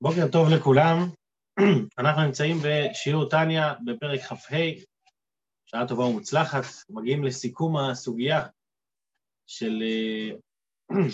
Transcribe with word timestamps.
בוקר 0.00 0.28
טוב 0.32 0.48
לכולם, 0.48 0.96
אנחנו 1.98 2.22
נמצאים 2.22 2.56
בשיעור 2.64 3.28
טניה 3.28 3.74
בפרק 3.84 4.20
כ"ה, 4.20 4.56
שעה 5.66 5.88
טובה 5.88 6.04
ומוצלחת, 6.04 6.64
מגיעים 6.90 7.24
לסיכום 7.24 7.76
הסוגיה 7.76 8.46
של 9.46 9.82
אה, 9.82 10.36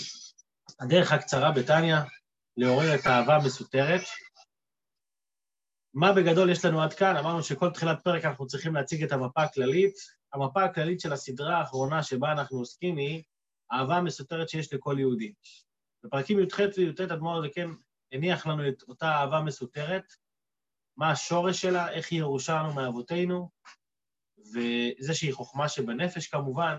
הדרך 0.81 1.13
הקצרה 1.13 1.51
בטניה 1.53 2.03
לעורר 2.57 2.95
את 2.95 3.07
האהבה 3.07 3.37
המסותרת. 3.37 4.01
מה 5.95 6.13
בגדול 6.13 6.51
יש 6.51 6.65
לנו 6.65 6.83
עד 6.83 6.93
כאן? 6.93 7.17
אמרנו 7.17 7.43
שכל 7.43 7.71
תחילת 7.71 8.05
פרק 8.05 8.25
אנחנו 8.25 8.47
צריכים 8.47 8.75
להציג 8.75 9.03
את 9.03 9.13
המפה 9.13 9.43
הכללית. 9.43 9.95
המפה 10.33 10.65
הכללית 10.65 11.01
של 11.01 11.13
הסדרה 11.13 11.59
האחרונה 11.59 12.03
שבה 12.03 12.33
אנחנו 12.33 12.59
עוסקים 12.59 12.97
היא 12.97 13.23
האהבה 13.71 13.97
המסותרת 13.97 14.49
שיש 14.49 14.73
לכל 14.73 14.97
יהודי. 14.99 15.33
בפרקים 16.05 16.41
י"ח 16.41 16.59
וי"ט 16.77 17.01
אדמו"ר 17.01 17.43
זה 17.43 17.49
כן 17.55 17.69
הניח 18.13 18.47
לנו 18.47 18.69
את 18.69 18.83
אותה 18.83 19.07
אהבה 19.07 19.41
מסותרת, 19.41 20.05
מה 20.97 21.11
השורש 21.11 21.61
שלה, 21.61 21.91
איך 21.91 22.13
היא 22.13 22.19
ירושה 22.19 22.55
לנו 22.55 22.75
מאבותינו, 22.75 23.51
וזה 24.39 25.15
שהיא 25.15 25.35
חוכמה 25.35 25.69
שבנפש 25.69 26.29
כמובן, 26.29 26.79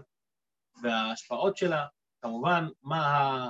וההשפעות 0.81 1.57
שלה, 1.57 1.85
כמובן, 2.21 2.67
מה 2.83 3.49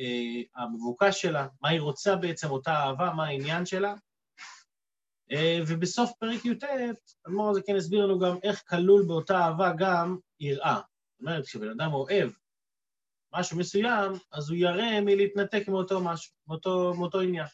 אה, 0.00 0.42
המבוקש 0.62 1.22
שלה, 1.22 1.46
מה 1.60 1.68
היא 1.68 1.80
רוצה 1.80 2.16
בעצם 2.16 2.50
אותה 2.50 2.74
אהבה, 2.74 3.12
מה 3.16 3.26
העניין 3.26 3.66
שלה. 3.66 3.94
אה, 5.32 5.58
ובסוף 5.68 6.12
פרק 6.18 6.44
י"ט, 6.44 6.64
אדמו"ר 7.26 7.50
הזה 7.50 7.60
כן 7.66 7.76
הסביר 7.76 8.06
לנו 8.06 8.18
גם 8.18 8.36
איך 8.42 8.62
כלול 8.68 9.04
באותה 9.06 9.38
אהבה 9.38 9.72
גם 9.78 10.16
יראה. 10.40 10.74
זאת 10.74 11.20
אומרת, 11.20 11.46
כשבן 11.46 11.70
אדם 11.70 11.92
אוהב 11.92 12.30
משהו 13.32 13.58
מסוים, 13.58 14.12
אז 14.32 14.48
הוא 14.48 14.56
ירא 14.56 15.00
מלהתנתק 15.00 15.68
מאותו 15.68 16.00
משהו, 16.00 16.34
מאותו, 16.46 16.94
מאותו 16.94 17.20
עניין. 17.20 17.46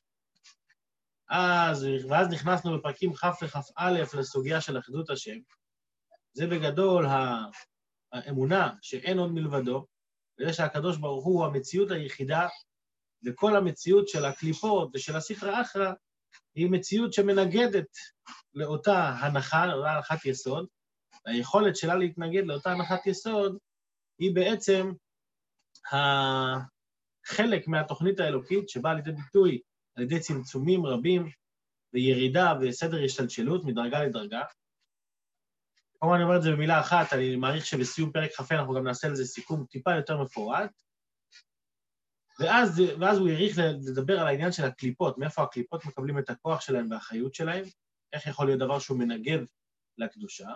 אז, 1.31 1.87
ואז 2.09 2.29
נכנסנו 2.29 2.79
בפרקים 2.79 3.15
כ' 3.15 3.25
וכ"א 3.43 3.91
לסוגיה 4.15 4.61
של 4.61 4.79
אחדות 4.79 5.11
השם. 5.11 5.39
זה 6.33 6.47
בגדול 6.47 7.07
האמונה 8.13 8.75
שאין 8.83 9.19
עוד 9.19 9.33
מלבדו, 9.33 9.87
וזה 10.41 10.53
שהקדוש 10.53 10.97
ברוך 10.97 11.25
הוא 11.25 11.45
המציאות 11.45 11.91
היחידה, 11.91 12.49
וכל 13.27 13.57
המציאות 13.57 14.09
של 14.09 14.25
הקליפות 14.25 14.91
ושל 14.95 15.17
הספרה 15.17 15.63
אחרא 15.63 15.93
היא 16.55 16.71
מציאות 16.71 17.13
שמנגדת 17.13 17.97
לאותה 18.55 19.09
הנחה, 19.09 19.67
לאותה 19.67 19.93
הנחת 19.93 20.25
יסוד, 20.25 20.67
והיכולת 21.27 21.77
שלה 21.77 21.95
להתנגד 21.95 22.47
לאותה 22.47 22.73
הנחת 22.73 23.07
יסוד 23.07 23.59
היא 24.19 24.35
בעצם 24.35 24.93
חלק 27.27 27.69
מהתוכנית 27.69 28.21
האלוקית 28.21 28.69
שבאה 28.69 28.95
לידי 28.95 29.13
ביטוי 29.13 29.61
על 29.97 30.03
ידי 30.03 30.21
צמצומים 30.21 30.87
רבים 30.87 31.31
וירידה 31.93 32.53
וסדר 32.61 33.05
השתלשלות 33.05 33.65
מדרגה 33.65 34.05
לדרגה. 34.05 34.43
כמובן 36.01 36.15
אני 36.15 36.25
אומר 36.25 36.37
את 36.37 36.43
זה 36.43 36.51
במילה 36.53 36.81
אחת, 36.81 37.13
אני 37.13 37.37
מעריך 37.37 37.67
שבסיום 37.67 38.13
פרק 38.13 38.31
כ"ה 38.33 38.55
אנחנו 38.55 38.75
גם 38.75 38.85
נעשה 38.85 39.09
לזה 39.09 39.25
סיכום 39.25 39.67
טיפה 39.71 39.95
יותר 39.95 40.23
מפורט. 40.23 40.71
ואז, 42.41 42.83
ואז 43.01 43.19
הוא 43.19 43.29
העריך 43.29 43.59
לדבר 43.59 44.21
על 44.21 44.27
העניין 44.27 44.53
של 44.53 44.65
הקליפות, 44.65 45.19
מאיפה 45.19 45.43
הקליפות 45.43 45.85
מקבלים 45.85 46.19
את 46.19 46.31
הכוח 46.31 46.61
שלהם 46.61 46.91
והאחריות 46.91 47.35
שלהם, 47.35 47.65
איך 48.13 48.27
יכול 48.27 48.47
להיות 48.47 48.61
דבר 48.61 48.79
שהוא 48.79 48.99
מנגב 48.99 49.41
לקדושה. 49.99 50.49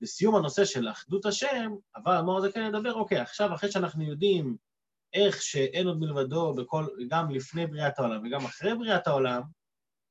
בסיום 0.00 0.34
הנושא 0.34 0.64
של 0.64 0.88
אחדות 0.88 1.26
השם, 1.26 1.72
אבל 1.96 2.16
אמור 2.16 2.40
זה 2.40 2.52
כן 2.52 2.72
לדבר, 2.72 2.94
אוקיי, 2.94 3.18
עכשיו 3.18 3.54
אחרי 3.54 3.72
שאנחנו 3.72 4.04
יודעים 4.04 4.56
איך 5.12 5.42
שאין 5.42 5.86
עוד 5.86 5.98
מלבדו 5.98 6.54
בכל, 6.54 6.86
גם 7.08 7.30
לפני 7.30 7.66
בריאת 7.66 7.98
העולם 7.98 8.26
וגם 8.26 8.44
אחרי 8.44 8.74
בריאת 8.74 9.06
העולם, 9.06 9.42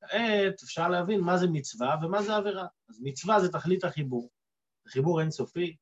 כעת 0.02 0.64
אפשר 0.64 0.90
להבין 0.90 1.20
מה 1.20 1.38
זה 1.38 1.48
מצווה 1.48 1.96
ומה 2.02 2.22
זה 2.24 2.36
עבירה. 2.36 2.68
אז 2.90 3.00
מצווה 3.02 3.40
זה 3.40 3.52
תכלית 3.52 3.84
החיבור, 3.84 4.30
זה 4.86 4.92
חיבור 4.92 5.22
אינסופי, 5.22 5.76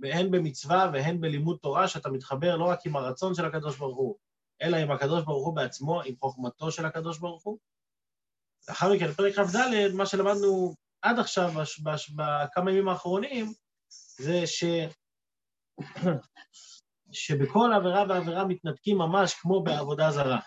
והן 0.00 0.30
במצווה 0.30 0.90
והן 0.92 1.20
בלימוד 1.20 1.58
תורה, 1.62 1.88
שאתה 1.88 2.08
מתחבר 2.08 2.56
לא 2.56 2.64
רק 2.64 2.86
עם 2.86 2.96
הרצון 2.96 3.34
של 3.34 3.44
הקדוש 3.44 3.78
ברוך 3.78 3.98
הוא, 3.98 4.16
אלא 4.62 4.76
עם 4.76 4.90
הקדוש 4.90 5.24
ברוך 5.24 5.46
הוא 5.46 5.56
בעצמו, 5.56 6.02
עם 6.02 6.14
חוכמתו 6.20 6.70
של 6.70 6.86
הקדוש 6.86 7.18
ברוך 7.18 7.44
הוא. 7.44 7.58
לאחר 8.68 8.92
מכן, 8.94 9.12
פרק 9.12 9.34
כ"ד, 9.34 9.92
מה 9.94 10.06
שלמדנו 10.06 10.74
עד 11.06 11.18
עכשיו, 11.18 11.52
בכמה 12.16 12.70
ימים 12.70 12.88
האחרונים, 12.88 13.52
זה 14.20 14.46
ש... 14.46 14.64
שבכל 17.12 17.70
עבירה 17.76 18.04
ועבירה 18.08 18.44
מתנתקים 18.44 18.98
ממש 18.98 19.34
כמו 19.34 19.62
בעבודה 19.62 20.10
זרה. 20.10 20.40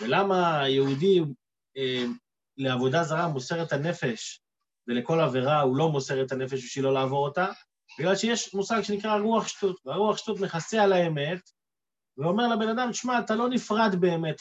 ולמה 0.00 0.60
היהודי 0.60 1.20
אה, 1.76 2.04
לעבודה 2.56 3.02
זרה 3.02 3.28
מוסר 3.28 3.62
את 3.62 3.72
הנפש, 3.72 4.40
ולכל 4.88 5.20
עבירה 5.20 5.60
הוא 5.60 5.76
לא 5.76 5.88
מוסר 5.88 6.22
את 6.22 6.32
הנפש 6.32 6.64
בשביל 6.64 6.84
לא 6.84 6.94
לעבור 6.94 7.28
אותה? 7.28 7.46
בגלל 7.98 8.16
שיש 8.16 8.54
מושג 8.54 8.82
שנקרא 8.82 9.20
רוח 9.20 9.48
שטות, 9.48 9.80
והרוח 9.84 10.16
שטות 10.16 10.40
מכסה 10.40 10.82
על 10.82 10.92
האמת, 10.92 11.40
ואומר 12.18 12.48
לבן 12.48 12.68
אדם, 12.68 12.92
שמע, 12.92 13.18
אתה 13.18 13.34
לא 13.34 13.48
נפרד 13.48 13.94
באמת 14.00 14.36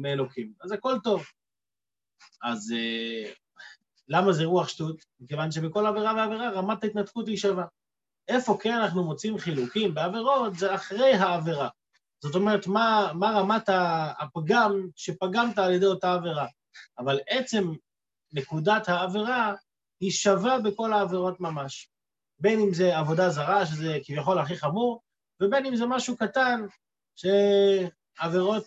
מאלוקים, 0.00 0.52
אז 0.60 0.72
הכל 0.72 0.94
טוב. 1.04 1.24
אז 2.42 2.72
אה, 2.76 3.32
למה 4.10 4.32
זה 4.32 4.44
רוח 4.44 4.68
שטות? 4.68 4.96
מכיוון 5.20 5.50
שבכל 5.50 5.86
עבירה 5.86 6.14
ועבירה 6.14 6.50
רמת 6.50 6.84
ההתנתקות 6.84 7.28
היא 7.28 7.36
שווה. 7.36 7.64
איפה 8.28 8.58
כן 8.60 8.74
אנחנו 8.74 9.04
מוצאים 9.04 9.38
חילוקים 9.38 9.94
בעבירות, 9.94 10.54
זה 10.54 10.74
אחרי 10.74 11.12
העבירה. 11.14 11.68
זאת 12.22 12.34
אומרת, 12.34 12.66
מה, 12.66 13.10
מה 13.14 13.30
רמת 13.30 13.68
הפגם 14.18 14.88
שפגמת 14.96 15.58
על 15.58 15.72
ידי 15.72 15.86
אותה 15.86 16.12
עבירה. 16.12 16.46
אבל 16.98 17.20
עצם 17.28 17.72
נקודת 18.32 18.88
העבירה 18.88 19.54
היא 20.00 20.10
שווה 20.10 20.58
בכל 20.58 20.92
העבירות 20.92 21.40
ממש. 21.40 21.88
בין 22.40 22.60
אם 22.60 22.74
זה 22.74 22.98
עבודה 22.98 23.30
זרה, 23.30 23.66
שזה 23.66 23.98
כביכול 24.04 24.38
הכי 24.38 24.56
חמור, 24.56 25.02
ובין 25.42 25.66
אם 25.66 25.76
זה 25.76 25.86
משהו 25.86 26.16
קטן, 26.16 26.66
שעבירות 27.16 28.64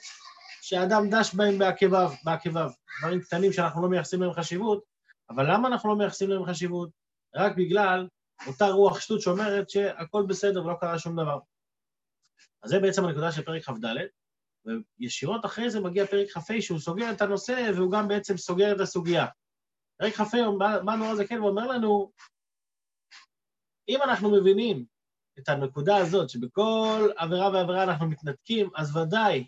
שאדם 0.61 1.09
דש 1.09 1.33
בהם 1.33 1.57
בעקביו, 1.57 2.11
בעקביו, 2.23 2.69
דברים 2.99 3.21
קטנים 3.21 3.53
שאנחנו 3.53 3.81
לא 3.81 3.89
מייחסים 3.89 4.21
להם 4.21 4.33
חשיבות, 4.33 4.92
אבל 5.35 5.53
למה 5.53 5.67
אנחנו 5.67 5.89
לא 5.89 5.95
מייחסים 5.95 6.29
להם 6.29 6.45
חשיבות? 6.45 6.89
רק 7.35 7.55
בגלל 7.57 8.07
אותה 8.47 8.67
רוח 8.67 8.99
שטות 8.99 9.21
שאומרת 9.21 9.69
שהכל 9.69 10.25
בסדר 10.27 10.65
ולא 10.65 10.75
קרה 10.79 10.99
שום 10.99 11.13
דבר. 11.15 11.39
אז 12.63 12.69
זה 12.69 12.79
בעצם 12.79 13.05
הנקודה 13.05 13.31
של 13.31 13.43
פרק 13.43 13.63
כ"ד, 13.63 13.85
וישירות 14.99 15.45
אחרי 15.45 15.69
זה 15.69 15.79
מגיע 15.79 16.05
פרק 16.05 16.29
כ"ה 16.29 16.61
שהוא 16.61 16.79
סוגר 16.79 17.11
את 17.11 17.21
הנושא 17.21 17.71
והוא 17.75 17.91
גם 17.91 18.07
בעצם 18.07 18.37
סוגר 18.37 18.75
את 18.75 18.79
הסוגיה. 18.79 19.25
פרק 19.97 20.13
כ"ה, 20.13 20.37
מה 20.83 20.95
נורא 20.95 21.15
זה 21.15 21.27
כן, 21.27 21.37
הוא 21.37 21.49
אומר 21.49 21.67
לנו, 21.67 22.11
אם 23.89 23.99
אנחנו 24.03 24.31
מבינים 24.31 24.85
את 25.39 25.49
הנקודה 25.49 25.97
הזאת, 25.97 26.29
שבכל 26.29 27.09
עבירה 27.17 27.49
ועבירה 27.49 27.83
אנחנו 27.83 28.09
מתנתקים, 28.09 28.69
אז 28.75 28.97
ודאי 28.97 29.47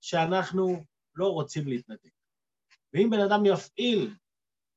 שאנחנו 0.00 0.84
לא 1.14 1.28
רוצים 1.28 1.68
להתנתק. 1.68 2.10
ואם 2.94 3.10
בן 3.10 3.20
אדם 3.20 3.46
יפעיל 3.46 4.14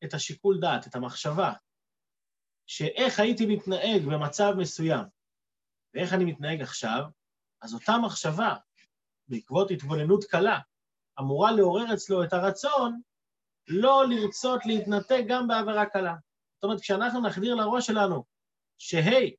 את 0.03 0.13
השיקול 0.13 0.59
דעת, 0.59 0.87
את 0.87 0.95
המחשבה, 0.95 1.53
שאיך 2.67 3.19
הייתי 3.19 3.45
מתנהג 3.45 4.05
במצב 4.05 4.53
מסוים 4.57 5.05
ואיך 5.93 6.13
אני 6.13 6.25
מתנהג 6.25 6.61
עכשיו, 6.61 7.03
אז 7.61 7.73
אותה 7.73 7.97
מחשבה, 7.97 8.55
בעקבות 9.27 9.71
התבוננות 9.71 10.23
קלה, 10.23 10.59
אמורה 11.19 11.51
לעורר 11.51 11.93
אצלו 11.93 12.23
את 12.23 12.33
הרצון 12.33 13.01
לא 13.67 14.03
לרצות 14.09 14.65
להתנתק 14.65 15.21
גם 15.27 15.47
בעבירה 15.47 15.85
קלה. 15.85 16.15
זאת 16.55 16.63
אומרת, 16.63 16.81
כשאנחנו 16.81 17.21
נחדיר 17.21 17.55
לראש 17.55 17.87
שלנו 17.87 18.23
שהי, 18.77 19.35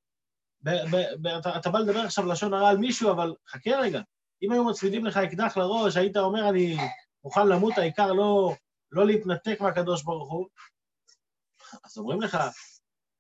אתה, 1.39 1.57
אתה 1.57 1.71
בא 1.71 1.79
לדבר 1.79 2.01
עכשיו 2.01 2.27
לשון 2.27 2.55
הרע 2.55 2.69
על 2.69 2.77
מישהו, 2.77 3.11
אבל 3.11 3.35
חכה 3.49 3.71
רגע, 3.71 4.01
אם 4.43 4.53
היו 4.53 4.65
מצמידים 4.65 5.05
לך 5.05 5.17
אקדח 5.17 5.57
לראש, 5.57 5.97
היית 5.97 6.17
אומר, 6.17 6.49
אני 6.49 6.77
מוכן 7.25 7.49
למות, 7.49 7.79
העיקר 7.79 8.13
לא, 8.13 8.55
לא 8.93 9.07
להתנתק 9.07 9.61
מהקדוש 9.61 10.03
ברוך 10.03 10.33
הוא, 10.33 10.47
אז 11.85 11.99
אומרים 11.99 12.21
לך, 12.23 12.39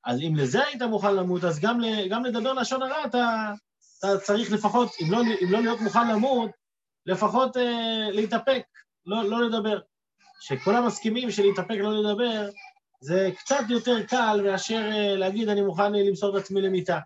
אז 0.05 0.21
אם 0.21 0.37
לזה 0.37 0.65
היית 0.65 0.83
מוכן 0.83 1.15
למות, 1.15 1.45
אז 1.45 1.61
גם, 1.61 1.81
גם 2.11 2.25
לדבר 2.25 2.53
לשון 2.53 2.83
הרע 2.83 3.05
אתה, 3.05 3.53
אתה 3.99 4.19
צריך 4.23 4.53
לפחות, 4.53 4.89
אם 5.03 5.13
לא, 5.13 5.19
אם 5.43 5.53
לא 5.53 5.61
להיות 5.61 5.81
מוכן 5.81 6.09
למות, 6.09 6.51
לפחות 7.07 7.57
אה, 7.57 8.11
להתאפק, 8.11 8.63
לא, 9.07 9.25
לא 9.25 9.47
לדבר. 9.47 9.81
שכולם 10.41 10.87
מסכימים 10.87 11.31
שלהתאפק 11.31 11.77
לא 11.79 12.03
לדבר, 12.03 12.49
זה 13.01 13.31
קצת 13.39 13.65
יותר 13.69 14.07
קל 14.07 14.41
מאשר 14.45 14.91
אה, 14.93 15.17
להגיד 15.17 15.49
אני 15.49 15.63
מוכן 15.63 15.93
למסור 15.93 16.39
את 16.39 16.43
עצמי 16.43 16.61
למיטה. 16.61 16.99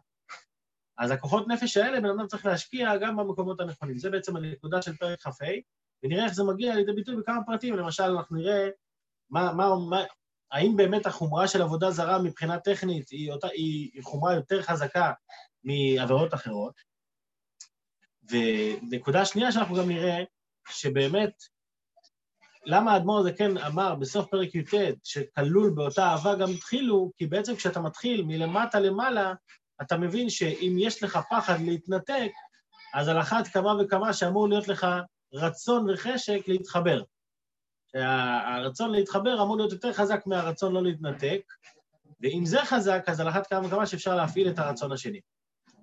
אז 0.99 1.11
הכוחות 1.11 1.49
נפש 1.49 1.77
האלה, 1.77 2.01
בן 2.01 2.11
אדם 2.11 2.27
צריך 2.27 2.47
להשקיע 2.47 2.97
גם 2.97 3.17
במקומות 3.17 3.61
הנכונים. 3.61 3.99
זה 3.99 4.11
בעצם 4.11 4.37
הנקודה 4.37 4.83
של 4.83 4.97
פרק 4.97 5.21
כ"ה, 5.21 5.47
ונראה 6.02 6.25
איך 6.25 6.34
זה 6.34 6.44
מגיע 6.44 6.75
לידי 6.75 6.93
ביטוי 6.93 7.16
בכמה 7.16 7.44
פרטים. 7.46 7.76
למשל, 7.76 8.02
אנחנו 8.02 8.37
נראה 8.37 8.69
מה, 9.31 9.52
מה, 9.52 9.69
מה, 9.90 10.04
האם 10.52 10.76
באמת 10.76 11.06
החומרה 11.06 11.48
של 11.48 11.62
עבודה 11.62 11.90
זרה 11.90 12.22
מבחינה 12.22 12.58
טכנית 12.58 13.08
היא, 13.08 13.32
אותה, 13.32 13.48
היא, 13.48 13.90
היא 13.94 14.02
חומרה 14.04 14.34
יותר 14.34 14.62
חזקה 14.62 15.12
מעבירות 15.64 16.34
אחרות? 16.34 16.75
ונקודה 18.31 19.25
שנייה 19.25 19.52
שאנחנו 19.52 19.76
גם 19.76 19.88
נראה, 19.88 20.25
שבאמת 20.69 21.43
למה 22.66 22.93
האדמו"ר 22.93 23.19
הזה 23.19 23.32
כן 23.32 23.58
אמר 23.58 23.94
בסוף 23.94 24.31
פרק 24.31 24.54
י"ט, 24.54 24.75
שכלול 25.04 25.70
באותה 25.70 26.04
אהבה 26.04 26.34
גם 26.34 26.50
התחילו? 26.50 27.12
כי 27.16 27.26
בעצם 27.26 27.56
כשאתה 27.56 27.81
מתחיל 27.81 28.22
מלמטה 28.22 28.81
למעלה, 28.81 29.34
אתה 29.82 29.96
מבין 29.96 30.31
שאם 30.31 30.76
יש 30.78 31.02
לך 31.02 31.19
פחד 31.31 31.60
להתנתק, 31.60 32.31
אז 32.94 33.08
על 33.08 33.20
אחת 33.20 33.46
כמה 33.46 33.75
וכמה 33.81 34.12
שאמור 34.12 34.48
להיות 34.48 34.69
לך 34.69 34.87
רצון 35.32 35.90
וחשק 35.90 36.40
להתחבר. 36.49 37.02
שהרצון 37.87 38.90
להתחבר 38.90 39.43
אמור 39.43 39.56
להיות 39.56 39.73
יותר 39.73 39.93
חזק 39.93 40.26
מהרצון 40.26 40.73
לא 40.73 40.82
להתנתק, 40.82 41.52
ואם 42.20 42.43
זה 42.44 42.58
חזק, 42.64 43.05
אז 43.06 43.20
על 43.20 43.28
אחת 43.28 43.46
כמה 43.46 43.67
וכמה 43.67 43.87
שאפשר 43.87 44.17
להפעיל 44.17 44.50
את 44.50 44.58
הרצון 44.58 44.93
השני. 44.93 45.20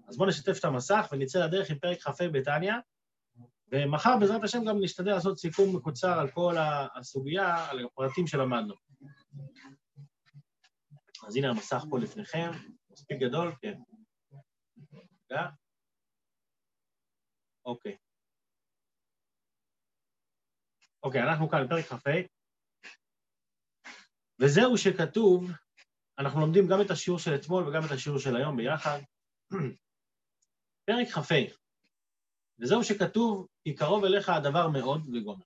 אז 0.07 0.17
בואו 0.17 0.29
נשתף 0.29 0.59
את 0.59 0.65
המסך 0.65 1.09
ונצא 1.11 1.45
לדרך 1.45 1.69
עם 1.69 1.79
פרק 1.79 2.01
כ"ה 2.01 2.29
בתניא, 2.31 2.73
ומחר 3.71 4.17
בעזרת 4.19 4.43
השם 4.43 4.65
גם 4.65 4.81
נשתדל 4.81 5.11
לעשות 5.11 5.37
סיכום 5.37 5.75
מקוצר 5.75 6.19
על 6.19 6.31
כל 6.31 6.55
הסוגיה, 6.95 7.69
על 7.69 7.85
הפרטים 7.85 8.27
שלמדנו. 8.27 8.73
אז 11.27 11.35
הנה 11.35 11.49
המסך 11.49 11.83
פה 11.89 11.99
לפניכם, 11.99 12.51
מספיק 12.91 13.17
גדול, 13.19 13.55
כן. 13.61 13.73
אוקיי. 17.65 17.97
אוקיי, 21.03 21.23
אנחנו 21.23 21.49
כאן 21.49 21.65
בפרק 21.65 21.85
כ"ה, 21.85 22.11
וזהו 24.39 24.77
שכתוב, 24.77 25.51
אנחנו 26.19 26.39
לומדים 26.39 26.67
גם 26.67 26.81
את 26.81 26.91
השיעור 26.91 27.19
של 27.19 27.35
אתמול 27.35 27.67
וגם 27.67 27.85
את 27.85 27.91
השיעור 27.91 28.19
של 28.19 28.35
היום 28.35 28.57
ביחד. 28.57 28.99
פרק 30.87 31.07
כ"ה, 31.07 31.35
וזהו 32.59 32.83
שכתוב, 32.83 33.47
כי 33.63 33.75
קרוב 33.75 34.05
אליך 34.05 34.29
הדבר 34.29 34.69
מאוד 34.69 35.01
וגומר. 35.13 35.45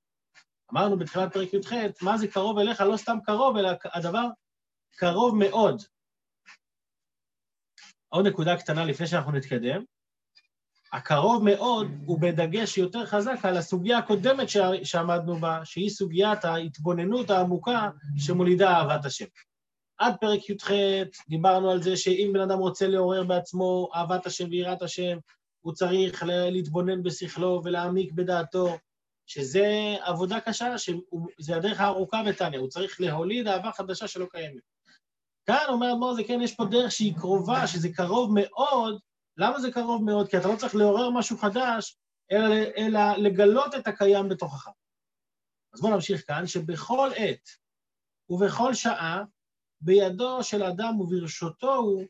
אמרנו 0.74 1.00
בתחילת 1.00 1.33
פרק 1.33 1.54
י"ח, 1.54 1.71
מה 2.01 2.18
זה 2.18 2.27
קרוב 2.27 2.57
אליך? 2.60 2.81
לא 2.81 2.98
סתם 2.98 3.18
קרוב, 3.24 3.57
אלא 3.57 3.69
הדבר 3.94 4.25
קרוב 4.92 5.38
מאוד. 5.38 5.81
עוד 8.10 8.27
נקודה 8.27 8.57
קטנה 8.57 8.86
לפני 8.86 9.07
שאנחנו 9.07 9.31
נתקדם. 9.31 9.83
הקרוב 10.94 11.44
מאוד 11.44 11.88
הוא 12.06 12.19
בדגש 12.19 12.78
יותר 12.78 13.06
חזק 13.06 13.39
על 13.44 13.57
הסוגיה 13.57 13.98
הקודמת 13.98 14.48
שעמדנו 14.84 15.39
בה, 15.39 15.60
שהיא 15.63 15.89
סוגיית 15.89 16.45
ההתבוננות 16.45 17.30
העמוקה 17.30 17.89
שמולידה 18.18 18.69
אהבת 18.69 19.06
השם. 19.06 19.25
עד 19.98 20.16
פרק 20.22 20.50
י"ח 20.50 20.72
דיברנו 21.30 21.72
על 21.72 21.84
זה 21.84 21.98
שאם 21.98 22.31
בן 22.34 22.42
אדם 22.42 22.60
רוצה 22.60 22.88
לעורר 22.88 23.24
בעצמו 23.24 23.89
אהבת 23.95 24.25
השם 24.25 24.50
ויראת 24.50 24.81
השם, 24.81 25.18
הוא 25.62 25.74
צריך 25.74 26.24
להתבונן 26.28 27.04
בשכלו 27.04 27.62
ולהעמיק 27.63 28.12
בדעתו, 28.12 28.78
שזה 29.25 29.95
עבודה 30.01 30.39
קשה, 30.39 30.78
שזה 30.78 31.56
הדרך 31.56 31.80
הארוכה 31.80 32.24
בתניא, 32.24 32.60
הוא 32.60 32.68
צריך 32.68 33.01
להוליד 33.01 33.48
אהבה 33.48 33.72
חדשה 33.72 34.07
שלא 34.07 34.25
קיימת. 34.31 34.62
כאן 35.45 35.66
אומר 35.69 35.92
אדמו"ר 35.92 36.13
זה 36.13 36.24
כן, 36.24 36.42
יש 36.42 36.56
פה 36.56 36.66
דרך 36.66 36.92
שהיא 36.92 37.16
קרובה, 37.16 37.68
שזה 37.68 37.89
קרוב 37.89 38.31
מאוד. 38.34 39.00
למה 39.38 39.60
זה 39.60 39.72
קרוב 39.72 40.04
מאוד? 40.04 40.30
כי 40.30 40.38
אתה 40.38 40.48
לא 40.48 40.56
צריך 40.56 40.75
לעורר 40.75 41.10
משהו 41.10 41.38
חדש, 41.38 41.98
אלא, 42.31 42.56
אלא 42.78 43.00
לגלות 43.18 43.75
את 43.75 43.88
הקיים 43.88 44.30
בתוכך. 44.30 44.68
אז 45.74 45.81
בואו 45.81 45.94
נמשיך 45.94 46.28
כאן, 46.28 46.48
שבכל 46.48 47.10
עת 47.16 47.50
ובכל 48.30 48.74
שעה, 48.74 49.24
בידו 49.81 50.44
של 50.44 50.63
אדם 50.63 51.00
וברשותו 51.00 51.75
הוא 51.75 52.04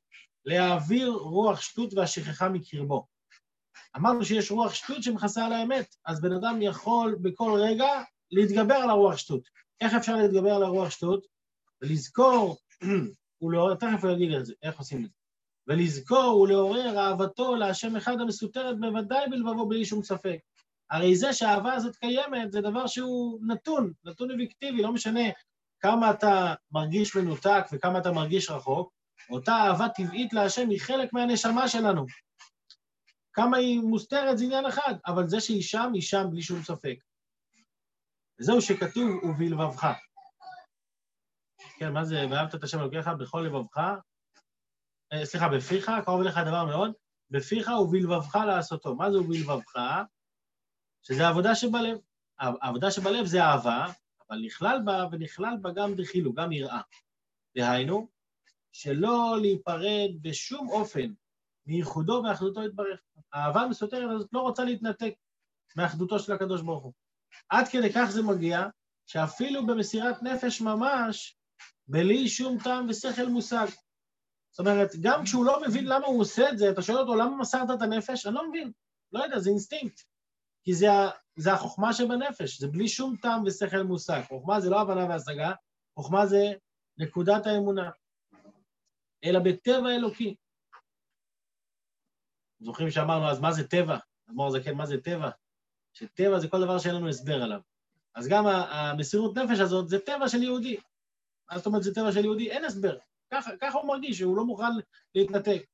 להעביר 0.45 1.11
רוח 1.11 1.61
שטות 1.61 1.93
והשכחה 1.93 2.49
מקרבו. 2.49 3.07
אמרנו 3.95 4.25
שיש 4.25 4.51
רוח 4.51 4.73
שטות 4.73 5.03
שמכסה 5.03 5.45
על 5.45 5.53
האמת, 5.53 5.95
אז 6.05 6.21
בן 6.21 6.31
אדם 6.33 6.61
יכול 6.61 7.17
בכל 7.21 7.59
רגע 7.63 7.87
להתגבר 8.31 8.75
על 8.75 8.89
הרוח 8.89 9.17
שטות. 9.17 9.41
איך 9.81 9.93
אפשר 9.93 10.15
להתגבר 10.15 10.51
על 10.51 10.63
הרוח 10.63 10.89
שטות? 10.89 11.25
ולזכור 11.81 12.57
ולעורר, 13.41 13.75
תכף 13.75 14.03
הוא 14.03 14.11
יגיד 14.11 14.31
את 14.31 14.45
זה, 14.45 14.53
איך 14.63 14.77
עושים 14.79 15.05
את 15.05 15.09
זה. 15.09 15.17
ולזכור 15.67 16.39
ולעורר 16.39 16.99
אהבתו 16.99 17.55
להשם 17.55 17.95
אחד 17.95 18.21
המסותרת 18.21 18.79
בוודאי 18.79 19.29
בלבבו 19.29 19.67
בלי 19.67 19.85
שום 19.85 20.03
ספק. 20.03 20.37
הרי 20.89 21.15
זה 21.15 21.33
שהאהבה 21.33 21.73
הזאת 21.73 21.95
קיימת 21.95 22.51
זה 22.51 22.61
דבר 22.61 22.87
שהוא 22.87 23.39
נתון, 23.47 23.93
נתון 24.05 24.31
אובייקטיבי, 24.31 24.81
לא 24.81 24.91
משנה 24.93 25.29
כמה 25.79 26.11
אתה 26.11 26.53
מרגיש 26.71 27.15
מנותק 27.15 27.65
וכמה 27.71 27.99
אתה 27.99 28.11
מרגיש 28.11 28.49
רחוק, 28.49 28.91
אותה 29.29 29.51
אהבה 29.51 29.89
טבעית 29.89 30.33
להשם 30.33 30.69
היא 30.69 30.81
חלק 30.81 31.13
מהנשמה 31.13 31.67
שלנו. 31.67 32.05
כמה 33.33 33.57
היא 33.57 33.79
מוסתרת 33.79 34.37
זה 34.37 34.43
עניין 34.43 34.65
אחד, 34.65 34.93
אבל 35.07 35.27
זה 35.27 35.39
שהיא 35.39 35.63
שם, 35.63 35.91
היא 35.93 36.01
שם 36.01 36.27
בלי 36.31 36.41
שום 36.41 36.63
ספק. 36.63 36.95
וזהו 38.39 38.61
שכתוב, 38.61 39.23
ובלבבך. 39.23 39.87
כן, 41.77 41.93
מה 41.93 42.05
זה, 42.05 42.25
ואהבת 42.29 42.55
את 42.55 42.63
השם 42.63 42.79
אלוקיך 42.79 43.07
בכל 43.07 43.41
לבבך, 43.41 43.93
סליחה, 45.23 45.49
בפיך, 45.49 45.91
קרוב 46.05 46.21
אליך 46.21 46.37
הדבר 46.37 46.65
מאוד, 46.65 46.91
בפיך 47.29 47.67
ובלבבך 47.81 48.35
לעשותו. 48.35 48.95
מה 48.95 49.11
זה 49.11 49.19
ובלבבך? 49.19 49.75
שזה 51.03 51.27
העבודה 51.27 51.55
שבלב. 51.55 51.97
העבודה 52.39 52.91
שבלב 52.91 53.25
זה 53.25 53.43
אהבה, 53.43 53.87
אבל 54.29 54.39
נכלל 54.45 54.79
בה, 54.85 55.05
ונכלל 55.11 55.57
בה 55.61 55.71
גם 55.71 55.95
דחילו, 55.95 56.33
גם 56.33 56.51
יראה. 56.51 56.81
דהיינו, 57.55 58.07
שלא 58.71 59.37
להיפרד 59.41 60.09
בשום 60.21 60.69
אופן 60.69 61.13
מייחודו 61.65 62.23
ואחדותו 62.25 62.63
יתברך. 62.63 62.99
האהבה 63.33 63.61
המסותרת 63.61 64.11
הזאת 64.11 64.29
לא 64.33 64.39
רוצה 64.39 64.63
להתנתק 64.63 65.13
מאחדותו 65.75 66.19
של 66.19 66.31
הקדוש 66.31 66.61
ברוך 66.61 66.83
הוא. 66.83 66.93
עד 67.49 67.67
כדי 67.67 67.93
כך 67.93 68.05
זה 68.09 68.23
מגיע, 68.23 68.67
שאפילו 69.05 69.67
במסירת 69.67 70.23
נפש 70.23 70.61
ממש, 70.61 71.37
בלי 71.87 72.29
שום 72.29 72.57
טעם 72.63 72.89
ושכל 72.89 73.27
מושג. 73.27 73.67
זאת 74.57 74.67
אומרת, 74.67 74.89
גם 75.01 75.23
כשהוא 75.23 75.45
לא 75.45 75.61
מבין 75.67 75.85
למה 75.85 76.05
הוא 76.05 76.21
עושה 76.21 76.49
את 76.49 76.57
זה, 76.57 76.69
אתה 76.69 76.81
שואל 76.81 76.97
אותו, 76.97 77.15
למה 77.15 77.37
מסרת 77.37 77.77
את 77.77 77.81
הנפש? 77.81 78.25
אני 78.25 78.35
לא 78.35 78.49
מבין. 78.49 78.71
לא 79.11 79.23
יודע, 79.23 79.39
זה 79.39 79.49
אינסטינקט. 79.49 80.01
כי 80.63 80.73
זה, 80.73 80.87
זה 81.35 81.53
החוכמה 81.53 81.93
שבנפש, 81.93 82.59
זה 82.59 82.67
בלי 82.67 82.87
שום 82.87 83.15
טעם 83.21 83.43
ושכל 83.45 83.83
מושג. 83.83 84.21
חוכמה 84.27 84.59
זה 84.59 84.69
לא 84.69 84.81
הבנה 84.81 85.05
והשגה, 85.09 85.51
חוכמה 85.95 86.25
זה 86.25 86.37
נקודת 86.97 87.45
האמונה. 87.45 87.89
אלא 89.23 89.39
בטבע 89.39 89.95
אלוקי. 89.95 90.35
זוכרים 92.59 92.91
שאמרנו, 92.91 93.29
אז 93.29 93.39
מה 93.39 93.51
זה 93.51 93.67
טבע? 93.67 93.97
אמר 94.29 94.49
זה 94.49 94.63
כן, 94.63 94.75
מה 94.75 94.85
זה 94.85 95.01
טבע? 95.01 95.29
שטבע 95.93 96.39
זה 96.39 96.47
כל 96.47 96.61
דבר 96.61 96.79
שאין 96.79 96.95
לנו 96.95 97.09
הסבר 97.09 97.43
עליו. 97.43 97.61
אז 98.15 98.27
גם 98.27 98.47
המסירות 98.47 99.37
נפש 99.37 99.59
הזאת 99.59 99.89
זה 99.89 99.99
טבע 99.99 100.29
של 100.29 100.43
יהודי. 100.43 100.77
מה 101.51 101.57
זאת 101.57 101.65
אומרת 101.65 101.83
זה 101.83 101.95
טבע 101.95 102.11
של 102.11 102.23
יהודי? 102.25 102.51
אין 102.51 102.65
הסבר. 102.65 102.97
ככה, 103.33 103.51
ככה 103.61 103.77
הוא 103.77 103.87
מרגיש, 103.87 104.17
שהוא 104.17 104.37
לא 104.37 104.45
מוכן 104.45 104.71
להתנתק. 105.15 105.65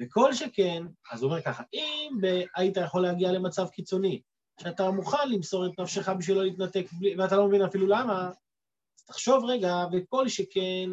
וכל 0.00 0.32
שכן, 0.32 0.82
אז 1.12 1.22
הוא 1.22 1.30
אומר 1.30 1.42
ככה, 1.42 1.62
אם 1.74 2.18
היית 2.56 2.76
יכול 2.76 3.02
להגיע 3.02 3.32
למצב 3.32 3.68
קיצוני, 3.68 4.22
שאתה 4.60 4.90
מוכן 4.90 5.28
למסור 5.28 5.66
את 5.66 5.80
נפשך 5.80 6.08
בשביל 6.08 6.36
לא 6.36 6.44
להתנתק, 6.44 6.84
ואתה 7.18 7.36
לא 7.36 7.48
מבין 7.48 7.62
אפילו 7.62 7.86
למה, 7.86 8.28
אז 8.28 9.04
תחשוב 9.06 9.44
רגע, 9.44 9.74
וכל 9.92 10.28
שכן, 10.28 10.90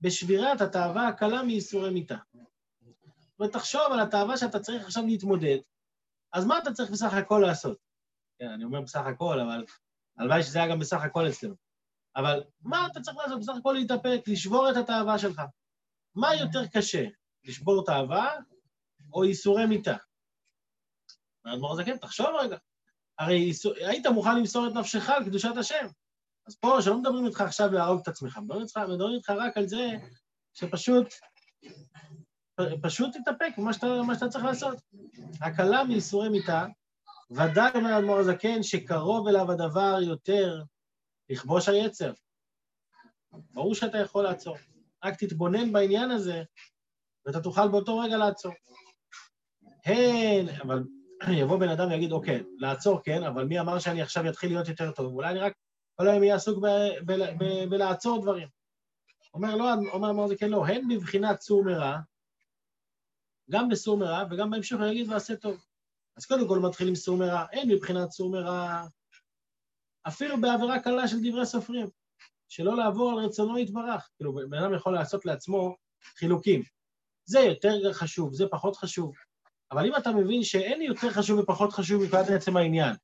בשבירת 0.00 0.60
התאווה 0.60 1.08
הקלה 1.08 1.42
מייסורי 1.42 1.90
מיתה. 1.90 2.16
ותחשוב 3.42 3.92
על 3.92 4.00
התאווה 4.00 4.36
שאתה 4.36 4.60
צריך 4.60 4.84
עכשיו 4.84 5.06
להתמודד, 5.06 5.58
אז 6.32 6.44
מה 6.44 6.58
אתה 6.58 6.72
צריך 6.72 6.90
בסך 6.90 7.12
הכל 7.12 7.42
לעשות? 7.46 7.78
כן, 8.38 8.48
אני 8.48 8.64
אומר 8.64 8.80
בסך 8.80 9.06
הכל, 9.06 9.40
אבל 9.40 9.64
הלוואי 10.18 10.42
שזה 10.42 10.58
היה 10.58 10.68
גם 10.68 10.78
בסך 10.78 11.02
הכל 11.02 11.28
אצלנו. 11.28 11.65
אבל 12.16 12.42
מה 12.60 12.86
אתה 12.86 13.00
צריך 13.00 13.16
לעשות? 13.16 13.40
בסך 13.40 13.52
הכל 13.58 13.72
להתאפק, 13.72 14.20
לשבור 14.26 14.70
את 14.70 14.76
התאווה 14.76 15.18
שלך. 15.18 15.42
מה 16.14 16.34
יותר 16.34 16.66
קשה, 16.66 17.04
לשבור 17.44 17.84
תאווה 17.84 18.34
או 19.12 19.24
ייסורי 19.24 19.66
מיתה? 19.66 19.96
האדמו"ר 21.44 21.72
הזה 21.72 21.84
כן, 21.84 21.96
תחשוב 21.96 22.26
רגע. 22.40 22.56
הרי 23.18 23.52
היית 23.76 24.06
מוכן 24.06 24.36
למסור 24.36 24.68
את 24.68 24.72
נפשך 24.72 25.10
על 25.10 25.24
קדושת 25.24 25.56
השם. 25.56 25.86
אז 26.46 26.56
פה, 26.56 26.82
שלא 26.82 26.98
מדברים 26.98 27.26
איתך 27.26 27.40
עכשיו 27.40 27.72
להרוג 27.72 28.00
את 28.02 28.08
עצמך, 28.08 28.38
מדברים 28.38 28.62
איתך, 28.62 28.76
מדברים 28.76 29.14
איתך 29.14 29.30
רק 29.30 29.56
על 29.56 29.68
זה 29.68 29.88
שפשוט, 30.54 31.06
פשוט 32.82 33.16
תתאפק 33.16 33.58
במה 33.58 33.72
שאתה, 33.72 33.86
שאתה 34.14 34.28
צריך 34.28 34.44
לעשות. 34.44 34.78
הקלה 35.40 35.84
מייסורי 35.84 36.28
מיתה, 36.28 36.66
ודאי 37.30 37.70
אומר 37.74 37.90
האדמו"ר 37.90 38.18
הזקן 38.18 38.62
שקרוב 38.62 39.28
אליו 39.28 39.52
הדבר 39.52 39.98
יותר 40.02 40.62
לכבוש 41.30 41.68
היצר. 41.68 42.12
ברור 43.32 43.74
שאתה 43.74 43.98
יכול 43.98 44.24
לעצור. 44.24 44.56
רק 45.04 45.14
תתבונן 45.14 45.72
בעניין 45.72 46.10
הזה, 46.10 46.42
ואתה 47.26 47.40
תוכל 47.40 47.68
באותו 47.68 47.98
רגע 47.98 48.16
לעצור. 48.16 48.52
הן, 49.84 50.48
אבל 50.62 50.84
יבוא 51.40 51.58
בן 51.58 51.68
אדם 51.68 51.88
ויגיד, 51.90 52.12
אוקיי, 52.12 52.42
לעצור 52.58 53.02
כן, 53.02 53.22
אבל 53.22 53.44
מי 53.44 53.60
אמר 53.60 53.78
שאני 53.78 54.02
עכשיו 54.02 54.28
אתחיל 54.28 54.50
להיות 54.50 54.68
יותר 54.68 54.92
טוב? 54.92 55.14
אולי 55.14 55.30
אני 55.30 55.38
רק 55.38 55.52
כל 55.96 56.08
היום 56.08 56.22
אהיה 56.22 56.34
עסוק 56.34 56.64
בלעצור 57.68 58.22
דברים. 58.22 58.48
אומר 59.34 59.56
לא, 59.56 59.64
אומר 59.92 60.10
אמר 60.10 60.28
זה 60.28 60.36
כן 60.36 60.50
לא, 60.50 60.66
הן 60.66 60.88
בבחינת 60.88 61.40
סור 61.40 61.64
מרע, 61.64 61.98
גם 63.50 63.68
בסור 63.68 63.96
מרע, 63.96 64.24
וגם 64.30 64.50
בהמשך 64.50 64.76
הוא 64.76 64.86
יגיד 64.86 65.08
ועשה 65.08 65.36
טוב. 65.36 65.64
אז 66.16 66.26
קודם 66.26 66.48
כל 66.48 66.58
מתחיל 66.58 66.88
עם 66.88 66.94
סור 66.94 67.16
מרע, 67.16 67.44
הן 67.52 67.68
מבחינת 67.70 68.10
סור 68.10 68.30
מרע, 68.30 68.86
אפילו 70.08 70.40
בעבירה 70.40 70.80
קלה 70.80 71.08
של 71.08 71.16
דברי 71.22 71.46
סופרים, 71.46 71.86
שלא 72.48 72.76
לעבור 72.76 73.10
על 73.10 73.18
רצונו 73.26 73.58
יתברך. 73.58 74.08
כאילו, 74.16 74.34
בן 74.34 74.58
אדם 74.58 74.74
יכול 74.74 74.94
לעשות 74.94 75.24
לעצמו 75.26 75.76
חילוקים. 76.18 76.62
זה 77.24 77.40
יותר 77.40 77.92
חשוב, 77.92 78.34
זה 78.34 78.44
פחות 78.50 78.76
חשוב. 78.76 79.12
אבל 79.72 79.86
אם 79.86 79.96
אתה 79.96 80.12
מבין 80.12 80.42
שאין 80.42 80.82
יותר 80.82 81.10
חשוב 81.10 81.38
ופחות 81.38 81.72
חשוב 81.72 82.02
מבחינת 82.02 82.30
עצם 82.30 82.56
העניין, 82.56 82.94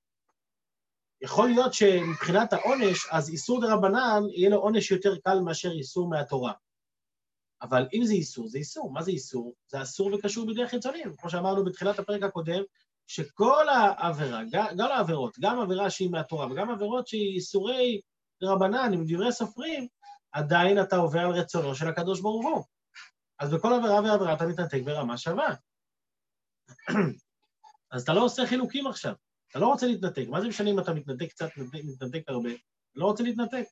יכול 1.22 1.48
להיות 1.48 1.74
שמבחינת 1.74 2.52
העונש, 2.52 3.06
אז 3.10 3.30
איסור 3.30 3.60
דה 3.60 3.74
רבנן 3.74 4.22
יהיה 4.30 4.50
לו 4.50 4.56
עונש 4.56 4.90
יותר 4.90 5.18
קל 5.18 5.40
מאשר 5.40 5.70
איסור 5.70 6.08
מהתורה. 6.08 6.52
אבל 7.62 7.86
אם 7.94 8.04
זה 8.04 8.12
איסור, 8.12 8.48
זה 8.48 8.58
איסור. 8.58 8.92
מה 8.92 9.02
זה 9.02 9.10
איסור? 9.10 9.54
זה 9.66 9.82
אסור 9.82 10.14
וקשור 10.14 10.46
בידי 10.46 10.68
חיצונים. 10.68 11.16
כמו 11.16 11.30
שאמרנו 11.30 11.64
בתחילת 11.64 11.98
הפרק 11.98 12.22
הקודם, 12.22 12.62
שכל 13.06 13.68
העבירה, 13.68 14.40
גם 14.52 14.90
העבירות, 14.90 15.38
גם 15.40 15.60
עבירה 15.60 15.90
שהיא 15.90 16.10
מהתורה 16.10 16.52
וגם 16.52 16.70
עבירות 16.70 17.08
שהיא 17.08 17.34
איסורי 17.34 18.00
רבנן 18.42 18.90
עם 18.94 19.04
דברי 19.06 19.32
סופרים, 19.32 19.86
עדיין 20.32 20.82
אתה 20.82 20.96
עובר 20.96 21.20
על 21.20 21.30
רצונו 21.30 21.74
של 21.74 21.88
הקדוש 21.88 22.20
ברוך 22.20 22.46
הוא. 22.46 22.64
אז 23.38 23.54
בכל 23.54 23.72
עבירה 23.72 23.94
ועבירה 23.94 24.34
אתה 24.34 24.46
מתנתק 24.46 24.80
ברמה 24.84 25.18
שווה. 25.18 25.54
אז 27.92 28.02
אתה 28.02 28.12
לא 28.12 28.24
עושה 28.24 28.46
חילוקים 28.46 28.86
עכשיו, 28.86 29.14
אתה 29.50 29.58
לא 29.58 29.66
רוצה 29.66 29.86
להתנתק. 29.86 30.24
מה 30.28 30.40
זה 30.40 30.48
משנה 30.48 30.70
אם 30.70 30.80
אתה 30.80 30.94
מתנתק 30.94 31.30
קצת, 31.30 31.48
מתנתק 31.56 32.28
הרבה? 32.28 32.50
לא 32.94 33.06
רוצה 33.06 33.22
להתנתק. 33.22 33.64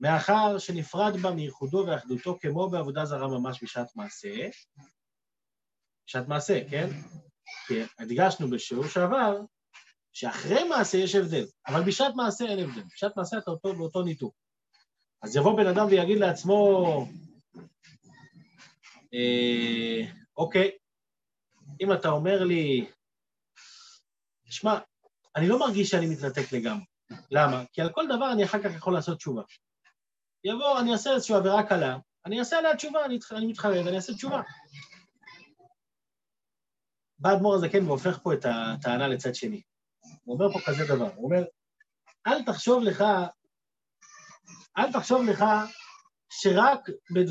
מאחר 0.00 0.58
שנפרד 0.58 1.16
בה 1.22 1.30
מייחודו 1.30 1.84
ואחדותו 1.86 2.38
כמו 2.40 2.70
בעבודה 2.70 3.04
זרה 3.04 3.28
ממש 3.28 3.62
בשעת 3.62 3.96
מעשה, 3.96 4.48
בשעת 6.06 6.28
מעשה, 6.28 6.70
כן? 6.70 6.88
כי 7.66 7.74
הדגשנו 7.98 8.50
בשיעור 8.50 8.86
שעבר, 8.86 9.40
שאחרי 10.12 10.68
מעשה 10.68 10.98
יש 10.98 11.14
הבדל, 11.14 11.44
אבל 11.66 11.82
בשעת 11.82 12.14
מעשה 12.14 12.44
אין 12.44 12.58
הבדל. 12.58 12.82
בשעת 12.94 13.16
מעשה 13.16 13.38
אתה 13.38 13.50
אותו 13.50 13.74
באותו 13.74 14.02
ניתוק. 14.02 14.34
אז 15.22 15.36
יבוא 15.36 15.56
בן 15.56 15.66
אדם 15.66 15.86
ויגיד 15.86 16.18
לעצמו, 16.18 17.06
אה, 19.14 20.12
אוקיי, 20.36 20.70
אם 21.80 21.92
אתה 21.92 22.08
אומר 22.08 22.44
לי, 22.44 22.86
שמע, 24.44 24.78
אני 25.36 25.48
לא 25.48 25.58
מרגיש 25.58 25.90
שאני 25.90 26.06
מתנתק 26.06 26.52
לגמרי. 26.52 26.84
למה? 27.30 27.64
כי 27.72 27.80
על 27.80 27.92
כל 27.92 28.06
דבר 28.16 28.32
אני 28.32 28.44
אחר 28.44 28.62
כך 28.62 28.74
יכול 28.74 28.94
לעשות 28.94 29.18
תשובה. 29.18 29.42
יבוא, 30.44 30.80
אני 30.80 30.92
אעשה 30.92 31.14
איזושהי 31.14 31.34
עבירה 31.34 31.68
קלה, 31.68 31.98
אני 32.26 32.38
אעשה 32.38 32.58
עליה 32.58 32.76
תשובה, 32.76 33.04
אני, 33.04 33.18
אני 33.30 33.46
מתחרט, 33.46 33.86
אני 33.86 33.96
אעשה 33.96 34.14
תשובה. 34.14 34.42
בא 37.18 37.32
אדמו"ר 37.32 37.54
הזקן 37.54 37.86
והופך 37.86 38.18
פה 38.22 38.34
את 38.34 38.46
הטענה 38.48 39.08
לצד 39.08 39.34
שני. 39.34 39.62
הוא 40.24 40.34
אומר 40.34 40.52
פה 40.52 40.58
כזה 40.66 40.84
דבר, 40.84 41.10
הוא 41.14 41.24
אומר, 41.24 41.44
אל 42.26 42.42
תחשוב 42.42 42.82
לך, 42.82 43.04
אל 44.78 44.92
תחשוב 44.92 45.22
לך 45.22 45.44
שרק 46.30 46.88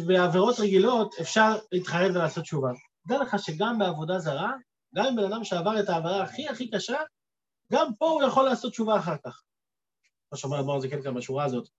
בעבירות 0.08 0.60
רגילות 0.60 1.16
אפשר 1.22 1.58
להתחרט 1.72 2.12
ולעשות 2.16 2.44
תשובה. 2.44 2.70
דע 3.08 3.18
לך 3.22 3.36
שגם 3.40 3.80
בעבודה 3.80 4.20
זרה, 4.20 4.54
גם 4.96 5.06
אם 5.06 5.16
בן 5.16 5.34
אדם 5.34 5.44
שעבר 5.44 5.80
את 5.80 5.90
העבירה 5.90 6.24
הכי 6.24 6.50
הכי 6.50 6.72
קשה, 6.72 6.98
גם 7.74 7.94
פה 8.00 8.10
הוא 8.10 8.24
יכול 8.24 8.46
לעשות 8.46 8.72
תשובה 8.72 8.98
אחר 8.98 9.16
כך. 9.26 9.44
כמו 10.30 10.38
שאומר 10.38 10.60
אדמו"ר 10.60 10.76
הזקן 10.76 11.02
כאן 11.02 11.14
בשורה 11.14 11.44
הזאת. 11.44 11.70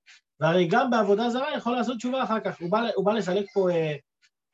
והרי 0.41 0.69
גם 0.69 0.91
בעבודה 0.91 1.31
זרה 1.31 1.57
יכול 1.57 1.73
לעשות 1.77 1.97
תשובה 1.97 2.25
אחר 2.25 2.41
כך. 2.41 2.61
הוא 2.61 2.71
בא, 2.71 2.79
הוא 2.95 3.07
בא 3.07 3.13
לסלק 3.13 3.47
פה, 3.55 3.71
אה, 3.71 3.97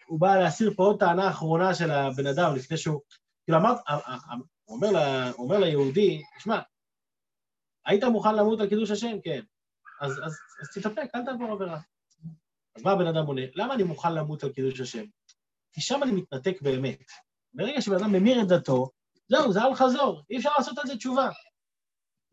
הוא 0.06 0.20
בא 0.20 0.36
להסיר 0.36 0.72
פה 0.76 0.84
עוד 0.84 1.00
טענה 1.00 1.30
אחרונה 1.30 1.74
של 1.74 1.90
הבן 1.90 2.26
אדם 2.26 2.54
לפני 2.54 2.76
שהוא... 2.76 3.00
כאילו 3.44 3.58
אמרת, 3.58 3.78
אה, 3.88 3.98
אה, 4.08 4.34
הוא 4.64 4.76
אומר, 4.76 4.88
אומר 5.38 5.58
ליהודי, 5.58 6.22
תשמע, 6.38 6.60
היית 7.86 8.04
מוכן 8.04 8.34
למות 8.36 8.60
על 8.60 8.68
קידוש 8.68 8.90
השם? 8.90 9.20
כן. 9.24 9.40
אז, 10.00 10.12
אז, 10.12 10.38
אז 10.62 10.68
תתאפק, 10.74 11.10
אל 11.14 11.24
תעבור 11.24 11.52
עבירה. 11.52 11.80
אז 12.76 12.82
מה 12.82 12.92
הבן 12.92 13.06
אדם 13.06 13.26
עונה? 13.26 13.42
למה 13.54 13.74
אני 13.74 13.82
מוכן 13.82 14.14
למות 14.14 14.44
על 14.44 14.52
קידוש 14.52 14.80
השם? 14.80 15.04
כי 15.72 15.80
שם 15.80 16.02
אני 16.02 16.12
מתנתק 16.12 16.62
באמת. 16.62 17.10
ברגע 17.54 17.80
שבן 17.80 17.96
אדם 17.96 18.12
ממיר 18.12 18.42
את 18.42 18.48
דתו, 18.48 18.90
זהו, 19.28 19.52
זה 19.52 19.62
אל 19.62 19.74
חזור, 19.74 20.22
אי 20.30 20.38
אפשר 20.38 20.50
לעשות 20.58 20.78
על 20.78 20.86
זה 20.86 20.96
תשובה. 20.96 21.30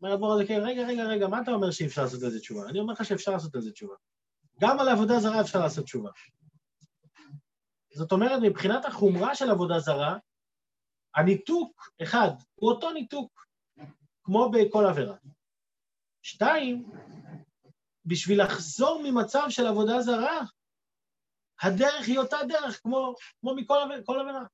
אומר 0.02 0.14
הדבור 0.14 0.32
הזה, 0.32 0.46
כן, 0.46 0.60
רגע, 0.62 0.86
רגע, 0.86 1.04
רגע, 1.04 1.28
מה 1.28 1.42
אתה 1.42 1.50
אומר 1.50 1.70
שאי 1.70 1.86
אפשר 1.86 2.02
לעשות 2.02 2.22
על 2.22 2.30
זה 2.30 2.40
תשובה? 2.40 2.68
אני 2.68 2.80
אומר 2.80 2.92
לך 2.92 3.04
שאפשר 3.04 3.32
לעשות 3.32 3.54
על 3.54 3.60
זה 3.60 3.72
תשובה. 3.72 3.94
גם 4.60 4.80
על 4.80 4.88
עבודה 4.88 5.20
זרה 5.20 5.40
אפשר 5.40 5.58
לעשות 5.58 5.84
תשובה. 5.84 6.10
זאת 7.94 8.12
אומרת, 8.12 8.40
מבחינת 8.42 8.84
החומרה 8.84 9.34
של 9.34 9.50
עבודה 9.50 9.78
זרה, 9.78 10.16
הניתוק, 11.16 11.90
אחד, 12.02 12.28
הוא 12.54 12.72
אותו 12.72 12.92
ניתוק, 12.92 13.46
כמו 14.22 14.50
בכל 14.50 14.86
עבירה. 14.86 15.16
שתיים, 16.22 16.90
בשביל 18.04 18.42
לחזור 18.42 19.02
ממצב 19.04 19.46
של 19.48 19.66
עבודה 19.66 20.00
זרה, 20.00 20.40
הדרך 21.62 22.06
היא 22.06 22.18
אותה 22.18 22.36
דרך, 22.48 22.80
כמו, 22.82 23.14
כמו 23.40 23.54
מכל 23.54 23.78
עבירה. 24.20 24.44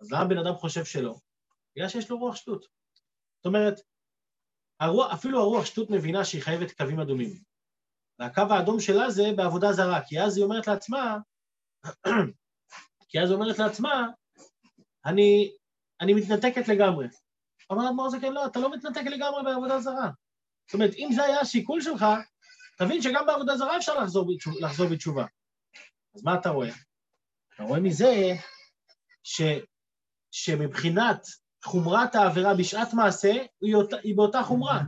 אז 0.00 0.12
למה 0.12 0.24
בן 0.24 0.38
אדם 0.38 0.54
חושב 0.54 0.84
שלא? 0.84 1.14
בגלל 1.76 1.88
שיש 1.88 2.10
לו 2.10 2.18
רוח 2.18 2.36
שטות. 2.36 2.66
זאת 3.36 3.46
אומרת, 3.46 3.80
הרוח, 4.80 5.12
אפילו 5.12 5.40
הרוח 5.40 5.64
שטות 5.64 5.90
מבינה 5.90 6.24
שהיא 6.24 6.42
חייבת 6.42 6.72
קווים 6.72 7.00
אדומים. 7.00 7.42
והקו 8.18 8.42
האדום 8.50 8.80
שלה 8.80 9.10
זה 9.10 9.22
בעבודה 9.36 9.72
זרה, 9.72 10.00
כי 10.06 10.20
אז 10.20 10.36
היא 10.36 10.44
אומרת 10.44 10.66
לעצמה, 10.66 11.18
כי 13.08 13.20
אז 13.20 13.30
היא 13.30 13.38
אומרת 13.38 13.58
לעצמה, 13.58 14.08
אני, 15.06 15.52
אני 16.00 16.14
מתנתקת 16.14 16.68
לגמרי. 16.68 17.06
אמר 17.72 17.88
אדמו"ר 17.88 18.10
זה 18.10 18.20
כן, 18.20 18.32
לא, 18.32 18.46
אתה 18.46 18.60
לא 18.60 18.70
מתנתק 18.70 19.02
לגמרי 19.06 19.42
בעבודה 19.44 19.80
זרה. 19.80 20.10
זאת 20.66 20.74
אומרת, 20.74 20.94
אם 20.94 21.08
זה 21.14 21.24
היה 21.24 21.40
השיקול 21.40 21.80
שלך, 21.80 22.04
תבין 22.78 23.02
שגם 23.02 23.26
בעבודה 23.26 23.56
זרה 23.56 23.76
אפשר 23.76 23.98
לחזור, 23.98 24.26
לחזור 24.60 24.88
בתשובה. 24.88 25.24
אז 26.14 26.24
מה 26.24 26.34
אתה 26.34 26.50
רואה? 26.50 26.70
אתה 27.54 27.62
רואה 27.62 27.80
מזה 27.80 28.32
ש, 29.22 29.42
שמבחינת 30.30 31.26
חומרת 31.64 32.14
העבירה 32.14 32.54
בשעת 32.54 32.94
מעשה, 32.94 33.32
היא, 33.60 33.74
אותה, 33.74 33.96
היא 33.96 34.16
באותה 34.16 34.42
חומרה. 34.42 34.80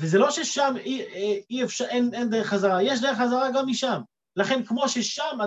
וזה 0.00 0.18
לא 0.18 0.30
ששם 0.30 0.74
אי, 0.76 1.02
אי 1.50 1.64
אפשר, 1.64 1.84
אין, 1.84 2.10
אין 2.14 2.30
דרך 2.30 2.46
חזרה, 2.46 2.82
יש 2.82 3.00
דרך 3.00 3.18
חזרה 3.18 3.48
גם 3.54 3.66
משם. 3.66 4.00
לכן 4.36 4.64
כמו 4.64 4.88
ששם 4.88 5.38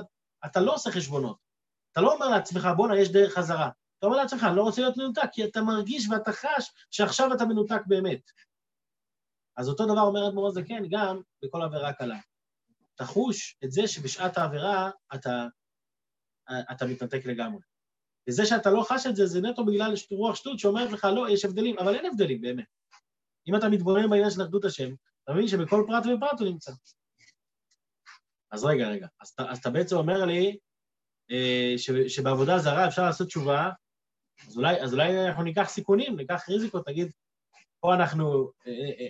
אתה 0.46 0.60
לא 0.60 0.74
עושה 0.74 0.92
חשבונות. 0.92 1.50
אתה 1.92 2.02
לא 2.02 2.14
אומר 2.14 2.30
לעצמך, 2.30 2.68
בואנה, 2.78 3.00
יש 3.00 3.12
דרך 3.12 3.34
חזרה. 3.34 3.70
אתה 4.00 4.06
אומר 4.08 4.18
לעצמך, 4.18 4.44
אני 4.44 4.56
לא 4.56 4.62
רוצה 4.62 4.82
להיות 4.82 4.98
מנותק, 4.98 5.30
כי 5.32 5.46
אתה 5.46 5.62
מרגיש 5.62 6.10
ואתה 6.10 6.32
חש 6.32 6.72
שעכשיו 6.92 7.34
אתה 7.34 7.46
מנותק 7.46 7.82
באמת. 7.88 8.32
אז 9.58 9.70
אותו 9.70 9.86
דבר 9.86 10.02
אומר 10.02 10.28
אדמו"ר 10.28 10.48
הזקן 10.48 10.84
גם 10.90 11.22
בכל 11.46 11.62
עבירה 11.62 11.94
קלה. 11.94 12.20
תחוש 12.96 13.58
את 13.64 13.72
זה 13.72 13.88
שבשעת 13.88 14.38
העבירה 14.38 14.90
אתה, 15.16 15.48
אתה 16.72 16.86
מתנתק 16.86 17.26
לגמרי. 17.26 17.62
וזה 18.30 18.46
שאתה 18.46 18.72
לא 18.72 18.84
חש 18.84 19.08
את 19.08 19.16
זה, 19.16 19.26
זה 19.26 19.42
נטו 19.42 19.66
בגלל 19.66 19.94
רוח 20.12 20.36
שטות 20.36 20.60
שאומרת 20.60 20.92
לך, 20.92 21.08
לא, 21.16 21.30
יש 21.30 21.46
הבדלים, 21.46 21.80
אבל 21.80 21.96
אין 21.96 22.06
הבדלים 22.06 22.42
באמת. 22.42 22.66
אם 23.48 23.56
אתה 23.56 23.70
מתבונן 23.70 24.10
בעניין 24.10 24.30
של 24.30 24.42
אחדות 24.42 24.66
השם, 24.66 24.94
אתה 25.24 25.34
מבין 25.34 25.48
שבכל 25.48 25.84
פרט 25.88 26.04
ופרט 26.06 26.40
הוא 26.40 26.48
נמצא. 26.50 26.72
אז 28.52 28.66
רגע, 28.66 28.88
רגע, 28.88 29.08
אז, 29.22 29.34
אז 29.38 29.58
אתה 29.58 29.70
בעצם 29.70 29.96
אומר 29.96 30.26
לי 30.26 30.58
שבעבודה 32.08 32.60
זרה 32.60 32.88
אפשר 32.88 33.04
לעשות 33.04 33.28
תשובה, 33.28 33.70
אז 34.48 34.58
אולי, 34.58 34.82
אז 34.82 34.94
אולי 34.94 35.28
אנחנו 35.28 35.44
ניקח 35.44 35.70
סיכונים, 35.70 36.16
ניקח 36.16 36.50
ריזיקות, 36.50 36.86
תגיד, 36.86 37.12
פה 37.80 37.94
אנחנו 37.94 38.52
אה, 38.68 38.72
אה, 38.72 39.08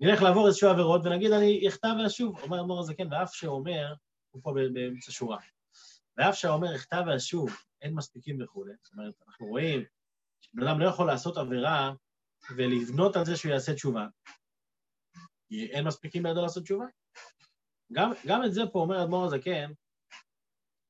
נלך 0.00 0.22
לעבור 0.22 0.46
איזשהו 0.46 0.70
עבירות 0.70 1.00
ונגיד, 1.04 1.32
אני 1.32 1.68
אכתב 1.68 1.94
ואשוב. 2.02 2.38
אומר 2.38 2.60
אדמו"ר 2.60 2.80
הזקן, 2.80 3.12
ואף 3.12 3.34
שאומר, 3.34 3.94
הוא 4.30 4.42
פה 4.42 4.52
באמצע 4.74 5.12
שורה, 5.12 5.38
ואף 6.16 6.34
שאומר 6.34 6.76
אכתב 6.76 7.02
ואשוב, 7.06 7.50
אין 7.82 7.94
מספיקים 7.94 8.42
וכולי. 8.42 8.72
זאת 8.82 8.92
אומרת, 8.92 9.14
אנחנו 9.26 9.46
רואים 9.46 9.84
שבן 10.40 10.66
אדם 10.66 10.80
לא 10.80 10.88
יכול 10.88 11.06
לעשות 11.06 11.36
עבירה 11.36 11.92
ולבנות 12.56 13.16
על 13.16 13.24
זה 13.24 13.36
שהוא 13.36 13.52
יעשה 13.52 13.74
תשובה. 13.74 14.06
כי 15.48 15.66
אין 15.66 15.84
מספיקים 15.84 16.22
בידו 16.22 16.42
לעשות 16.42 16.62
תשובה. 16.62 16.86
גם, 17.92 18.12
גם 18.26 18.44
את 18.44 18.54
זה 18.54 18.62
פה 18.72 18.78
אומר 18.78 19.02
אדמו"ר 19.02 19.24
הזקן, 19.24 19.72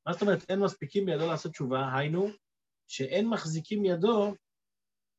מה 0.07 0.13
זאת 0.13 0.23
אומרת 0.23 0.51
אין 0.51 0.61
מספיקים 0.61 1.07
בידו 1.07 1.27
לעשות 1.27 1.53
תשובה? 1.53 1.95
היינו, 1.97 2.29
שאין 2.89 3.29
מחזיקים 3.29 3.85
ידו 3.85 4.35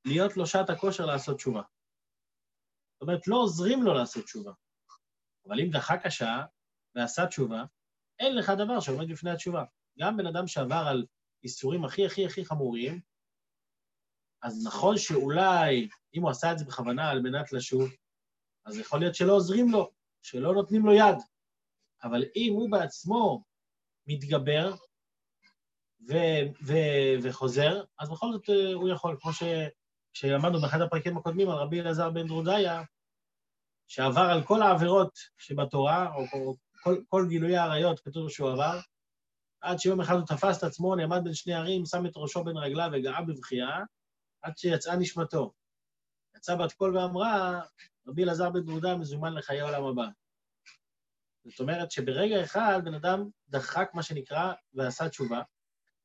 להיות 0.06 0.38
לו 0.38 0.48
שעת 0.48 0.70
הכושר 0.70 1.06
לעשות 1.06 1.38
תשובה. 1.38 1.62
זאת 2.94 3.02
אומרת, 3.02 3.28
לא 3.28 3.36
עוזרים 3.36 3.84
לו 3.84 3.94
לעשות 3.94 4.24
תשובה. 4.24 4.52
אבל 5.48 5.60
אם 5.60 5.70
דחה 5.72 5.98
קשה 5.98 6.46
ועשה 6.96 7.28
תשובה, 7.28 7.64
אין 8.20 8.36
לך 8.36 8.52
דבר 8.58 8.80
שעומד 8.80 9.12
בפני 9.12 9.32
התשובה. 9.32 9.64
גם 10.00 10.18
בן 10.18 10.28
אדם 10.28 10.48
שעבר 10.48 10.86
על 10.90 11.06
איסורים 11.44 11.86
הכי 11.86 12.06
הכי 12.06 12.26
הכי 12.26 12.46
חמורים, 12.46 13.02
אז 14.44 14.68
נכון 14.68 14.98
שאולי, 14.98 15.90
אם 16.16 16.22
הוא 16.22 16.32
עשה 16.32 16.52
את 16.52 16.58
זה 16.58 16.66
בכוונה 16.66 17.10
על 17.10 17.22
מנת 17.22 17.54
לשוב, 17.54 17.90
אז 18.66 18.78
יכול 18.78 19.00
להיות 19.00 19.16
שלא 19.16 19.34
עוזרים 19.34 19.72
לו, 19.72 19.92
שלא 20.22 20.54
נותנים 20.54 20.86
לו 20.86 20.94
יד. 20.94 21.18
אבל 22.04 22.24
אם 22.36 22.54
הוא 22.54 22.72
בעצמו 22.72 23.44
מתגבר 24.08 24.74
ו- 26.10 26.46
ו- 26.66 27.16
וחוזר, 27.24 27.84
אז 28.00 28.10
בכל 28.10 28.32
זאת 28.32 28.50
אה, 28.50 28.74
הוא 28.74 28.90
יכול, 28.90 29.18
כמו, 29.22 29.34
ש- 29.34 29.44
כשלמדנו 30.14 30.62
באחד 30.62 30.82
הפרקים 30.82 31.18
הקודמים 31.18 31.50
על 31.50 31.58
רבי 31.58 31.82
אלעזר 31.82 32.10
בן 32.10 32.28
דרודיה, 32.28 32.84
שעבר 33.88 34.22
על 34.22 34.44
כל 34.44 34.62
העבירות 34.62 35.20
שבתורה, 35.38 36.14
או 36.16 36.26
כל, 36.32 36.54
כל, 36.84 37.02
כל 37.10 37.26
גילויי 37.30 37.58
העריות, 37.58 38.00
כתוב 38.00 38.30
שהוא 38.30 38.52
עבר, 38.52 38.80
עד 39.62 39.80
שיום 39.80 40.02
אחד 40.02 40.14
הוא 40.14 40.26
תפס 40.26 40.58
את 40.58 40.64
עצמו, 40.64 40.96
נעמד 40.96 41.22
בין 41.24 41.34
שני 41.34 41.54
ערים, 41.54 41.86
שם 41.86 42.06
את 42.06 42.12
ראשו 42.16 42.44
בין 42.44 42.58
רגליו 42.58 42.90
וגאה 42.94 43.22
בבכייה, 43.22 43.80
עד 44.42 44.58
שיצאה 44.58 44.96
נשמתו. 44.96 45.54
יצאה 46.38 46.56
בת 46.56 46.74
קול 46.74 46.98
ואמרה, 46.98 47.62
רבי 48.08 48.24
אלעזר 48.24 48.50
בן 48.50 48.66
דרודה 48.66 48.96
מזומן 48.96 49.34
לחיי 49.34 49.62
העולם 49.62 49.84
הבא. 49.84 50.06
זאת 51.46 51.60
אומרת 51.60 51.92
שברגע 51.92 52.44
אחד 52.44 52.80
בן 52.84 52.94
אדם 52.94 53.30
דחק, 53.50 53.90
מה 53.94 54.04
שנקרא, 54.04 54.54
ועשה 54.74 55.10
תשובה. 55.10 55.42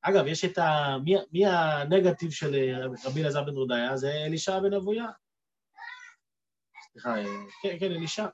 אגב, 0.00 0.26
יש 0.26 0.44
את 0.44 0.58
ה... 0.58 0.96
מי, 1.04 1.14
מי 1.32 1.46
הנגטיב 1.46 2.30
של 2.30 2.54
רבי 3.04 3.22
אלעזר 3.22 3.44
בן 3.44 3.54
דרודיה? 3.54 3.96
זה 3.96 4.12
אלישע 4.26 4.60
בן 4.60 4.74
אבויה. 4.74 5.06
סליחה, 6.92 7.14
כן, 7.62 7.76
כן, 7.80 7.92
אלישע. 7.92 8.26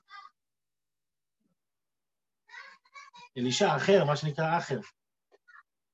אלישע 3.37 3.75
אחר, 3.75 4.05
מה 4.05 4.15
שנקרא 4.15 4.57
אחר. 4.57 4.79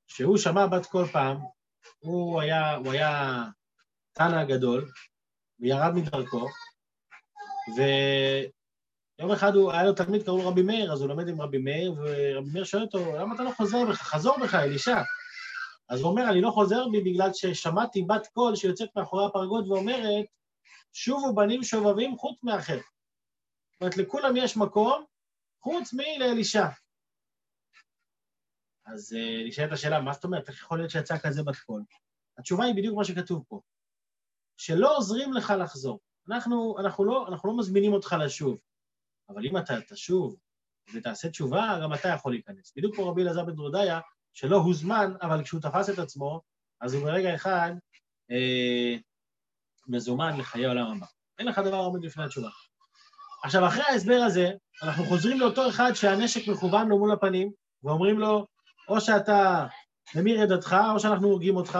שהוא 0.06 0.38
שמע 0.38 0.66
בת 0.66 0.86
כל 0.86 1.04
פעם, 1.12 1.36
הוא 1.98 2.40
היה, 2.40 2.74
הוא 2.74 2.92
היה 2.92 3.42
תנא 4.12 4.36
הגדול, 4.36 4.90
וירד 5.60 5.92
מדרכו, 5.94 6.48
ויום 9.22 9.32
אחד 9.32 9.54
הוא, 9.54 9.72
היה 9.72 9.82
לו 9.82 9.92
תלמיד, 9.92 10.22
קראו 10.22 10.38
לו 10.38 10.48
רבי 10.48 10.62
מאיר, 10.62 10.92
אז 10.92 11.00
הוא 11.00 11.08
לומד 11.08 11.28
עם 11.28 11.40
רבי 11.40 11.58
מאיר, 11.58 11.92
ורבי 11.92 12.50
מאיר 12.52 12.64
שואל 12.64 12.82
אותו, 12.82 13.16
למה 13.16 13.34
אתה 13.34 13.42
לא 13.42 13.50
חוזר 13.50 13.84
בך? 13.90 14.02
חזור 14.02 14.38
בך, 14.42 14.54
אלישע. 14.54 15.02
אז 15.88 16.00
הוא 16.00 16.10
אומר, 16.10 16.30
אני 16.30 16.40
לא 16.40 16.50
חוזר 16.50 16.88
בי 16.88 17.00
בגלל 17.00 17.32
ששמעתי 17.32 18.02
בת 18.02 18.26
קול 18.26 18.56
שיוצאת 18.56 18.88
מאחורי 18.96 19.26
הפרגוד 19.26 19.70
ואומרת, 19.70 20.24
שובו 20.92 21.34
בנים 21.34 21.62
שובבים 21.62 22.16
חוץ 22.16 22.42
מאחר. 22.42 22.76
זאת 22.76 23.80
אומרת, 23.80 23.96
לכולם 23.96 24.36
יש 24.36 24.56
מקום, 24.56 25.04
חוץ 25.60 25.92
מלאלישע. 25.92 26.66
אז 28.86 29.12
uh, 29.12 29.48
נשאלת 29.48 29.72
השאלה, 29.72 30.00
מה 30.00 30.12
זאת 30.12 30.24
אומרת, 30.24 30.48
איך 30.48 30.58
יכול 30.58 30.78
להיות 30.78 30.90
שיצא 30.90 31.18
כזה 31.18 31.42
בת 31.42 31.56
קול? 31.56 31.82
התשובה 32.38 32.64
היא 32.64 32.74
בדיוק 32.74 32.96
מה 32.96 33.04
שכתוב 33.04 33.44
פה, 33.48 33.60
שלא 34.56 34.96
עוזרים 34.96 35.32
לך 35.32 35.52
לחזור. 35.60 36.00
אנחנו, 36.28 36.76
אנחנו, 36.78 37.04
לא, 37.04 37.28
אנחנו 37.28 37.48
לא 37.48 37.58
מזמינים 37.58 37.92
אותך 37.92 38.16
לשוב, 38.24 38.58
אבל 39.34 39.46
אם 39.46 39.56
אתה 39.56 39.74
תשוב 39.88 40.36
ותעשה 40.94 41.28
תשובה, 41.28 41.78
גם 41.82 41.94
אתה 41.94 42.08
יכול 42.08 42.32
להיכנס. 42.32 42.72
בדיוק 42.76 42.94
כמו 42.94 43.08
רבי 43.08 43.22
אלעזר 43.22 43.44
בן 43.44 43.54
דרודיה, 43.54 44.00
שלא 44.32 44.56
הוזמן, 44.56 45.12
אבל 45.22 45.44
כשהוא 45.44 45.60
תפס 45.60 45.90
את 45.90 45.98
עצמו, 45.98 46.40
אז 46.80 46.94
הוא 46.94 47.04
ברגע 47.04 47.34
אחד 47.34 47.72
אה, 48.30 48.96
מזומן 49.88 50.38
לחיי 50.38 50.66
עולם 50.66 50.96
הבא. 50.96 51.06
אין 51.38 51.46
לך 51.46 51.58
דבר 51.58 51.76
עומד 51.76 52.04
לפני 52.04 52.24
התשובה. 52.24 52.48
עכשיו, 53.44 53.66
אחרי 53.66 53.82
ההסבר 53.82 54.20
הזה, 54.26 54.50
אנחנו 54.82 55.04
חוזרים 55.04 55.40
לאותו 55.40 55.68
אחד 55.68 55.92
שהנשק 55.94 56.48
מכוון 56.48 56.88
לו 56.88 56.98
מול 56.98 57.12
הפנים, 57.12 57.52
ואומרים 57.82 58.18
לו, 58.18 58.46
או 58.88 59.00
שאתה 59.00 59.66
ממיר 60.14 60.44
את 60.44 60.48
דתך, 60.48 60.76
או 60.94 61.00
שאנחנו 61.00 61.28
הורגים 61.28 61.56
אותך, 61.56 61.78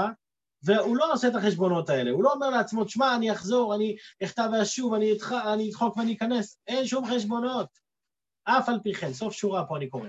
והוא 0.65 0.97
לא 0.97 1.13
עושה 1.13 1.29
את 1.29 1.35
החשבונות 1.35 1.91
האלה, 1.91 2.11
הוא 2.11 2.25
לא 2.25 2.33
אומר 2.33 2.51
לעצמו, 2.51 2.85
תשמע, 2.85 3.17
אני 3.17 3.33
אחזור, 3.33 3.75
אני 3.75 3.97
אכתב 4.25 4.49
ואשוב, 4.53 4.95
אני, 4.95 5.13
אתח... 5.13 5.33
אני 5.33 5.71
אדחוק 5.71 5.97
ואני 5.97 6.15
אכנס, 6.15 6.59
אין 6.67 6.87
שום 6.87 7.07
חשבונות. 7.07 7.69
אף 8.45 8.69
על 8.69 8.81
פי 8.83 8.95
כן, 8.95 9.13
סוף 9.13 9.33
שורה 9.33 9.67
פה 9.67 9.77
אני 9.77 9.89
קורא, 9.89 10.09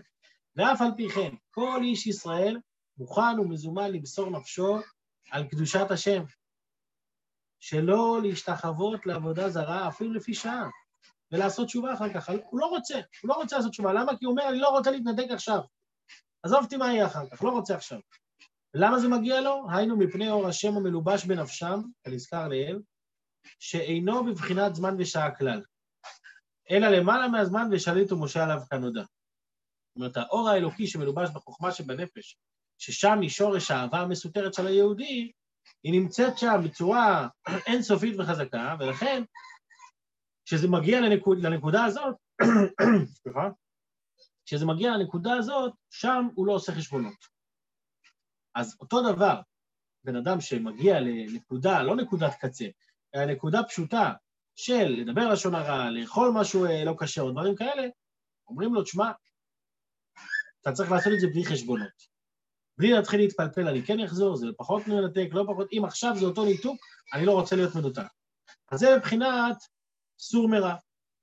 ואף 0.55 0.81
על 0.81 0.91
פי 0.98 1.10
כן, 1.10 1.36
כל 1.51 1.79
איש 1.83 2.07
ישראל 2.07 2.57
מוכן 2.98 3.39
ומזומן 3.39 3.91
למסור 3.91 4.29
נפשו 4.29 4.79
על 5.31 5.48
קדושת 5.48 5.91
השם, 5.91 6.24
שלא 7.60 8.19
להשתחוות 8.24 9.05
לעבודה 9.05 9.50
זרה 9.50 9.88
אפילו 9.88 10.13
לפי 10.13 10.33
שעה, 10.33 10.69
ולעשות 11.31 11.67
תשובה 11.67 11.93
אחר 11.93 12.13
כך. 12.13 12.30
הוא 12.30 12.60
לא 12.60 12.65
רוצה, 12.65 12.95
הוא 12.95 13.30
לא 13.30 13.34
רוצה 13.34 13.58
לעשות 13.58 13.71
תשובה. 13.71 13.93
למה? 13.93 14.17
כי 14.17 14.25
הוא 14.25 14.32
אומר, 14.32 14.49
אני 14.49 14.60
לא 14.60 14.69
רוצה 14.69 14.91
להתנתק 14.91 15.32
עכשיו. 15.32 15.60
עזוב 16.43 16.63
אותי 16.63 16.78
מה 16.78 16.93
יהיה 16.93 17.06
אחר 17.06 17.30
כך, 17.30 17.43
לא 17.43 17.49
רוצה 17.49 17.75
עכשיו. 17.75 17.99
למה 18.73 18.99
זה 18.99 19.07
מגיע 19.07 19.41
לו? 19.41 19.65
היינו 19.69 19.97
מפני 19.97 20.29
אור 20.29 20.47
השם 20.47 20.77
המלובש 20.77 21.25
בנפשם, 21.25 21.81
כנזכר 22.03 22.47
לעיל, 22.47 22.81
שאינו 23.59 24.25
בבחינת 24.25 24.75
זמן 24.75 24.95
ושעה 24.99 25.36
כלל, 25.36 25.62
אלא 26.71 26.88
למעלה 26.88 27.27
מהזמן 27.27 27.69
ושליט 27.71 28.12
ומשה 28.12 28.43
עליו 28.43 28.59
כנודע. 28.69 29.01
זאת 29.01 29.95
אומרת, 29.95 30.17
האור 30.17 30.49
האלוקי 30.49 30.88
שמלובש 30.88 31.29
בחוכמה 31.33 31.71
שבנפש, 31.71 32.38
ששם 32.77 33.19
היא 33.21 33.29
שורש 33.29 33.71
האהבה 33.71 33.99
המסותרת 33.99 34.53
של 34.53 34.67
היהודי, 34.67 35.31
היא 35.83 36.01
נמצאת 36.01 36.38
שם 36.38 36.62
בצורה 36.65 37.27
אינסופית 37.67 38.15
וחזקה, 38.19 38.75
ולכן, 38.79 39.23
כשזה 40.45 40.67
מגיע 40.67 41.01
לנקוד, 41.01 41.39
לנקודה 41.39 41.86
הזאת, 41.86 42.15
סליחה, 43.21 43.49
כשזה 44.45 44.65
מגיע 44.65 44.91
לנקודה 44.91 45.33
הזאת, 45.33 45.73
שם 45.89 46.27
הוא 46.36 46.47
לא 46.47 46.53
עושה 46.53 46.71
חשבונות. 46.71 47.33
אז 48.56 48.78
אותו 48.80 49.13
דבר, 49.13 49.42
בן 50.04 50.16
אדם 50.16 50.42
שמגיע 50.42 51.00
לנקודה, 51.00 51.82
לא 51.82 51.96
נקודת 51.96 52.34
קצה, 52.39 52.66
אלא 53.16 53.26
נקודה 53.26 53.63
פשוטה 53.63 54.13
של 54.56 54.86
לדבר 54.86 55.34
לשון 55.34 55.56
הרע, 55.56 55.89
לאכול 55.89 56.32
משהו 56.36 56.66
אה, 56.66 56.84
לא 56.86 56.96
כשר 57.00 57.22
או 57.22 57.32
דברים 57.32 57.56
כאלה, 57.56 57.88
אומרים 58.48 58.74
לו, 58.74 58.84
תשמע, 58.84 59.12
אתה 60.62 60.72
צריך 60.72 60.92
לעשות 60.92 61.13
את 61.13 61.20
זה 61.20 61.28
בלי 61.28 61.46
חשבונות. 61.46 62.13
בלי 62.78 62.92
להתחיל 62.92 63.20
להתפלפל, 63.20 63.68
אני 63.68 63.84
כן 63.84 64.00
אחזור, 64.00 64.36
זה 64.36 64.48
פחות 64.58 64.88
מנתק, 64.88 65.28
לא 65.32 65.44
פחות, 65.48 65.68
אם 65.74 65.86
עכשיו 65.86 66.16
זה 66.16 66.26
אותו 66.26 66.46
ניתוק, 66.46 66.78
אני 67.13 67.26
לא 67.26 67.32
רוצה 67.32 67.56
להיות 67.56 67.76
מנותק. 67.76 68.08
אז 68.72 68.80
זה 68.80 68.98
מבחינת 68.98 69.58
סור 70.20 70.48
מרע. 70.48 70.76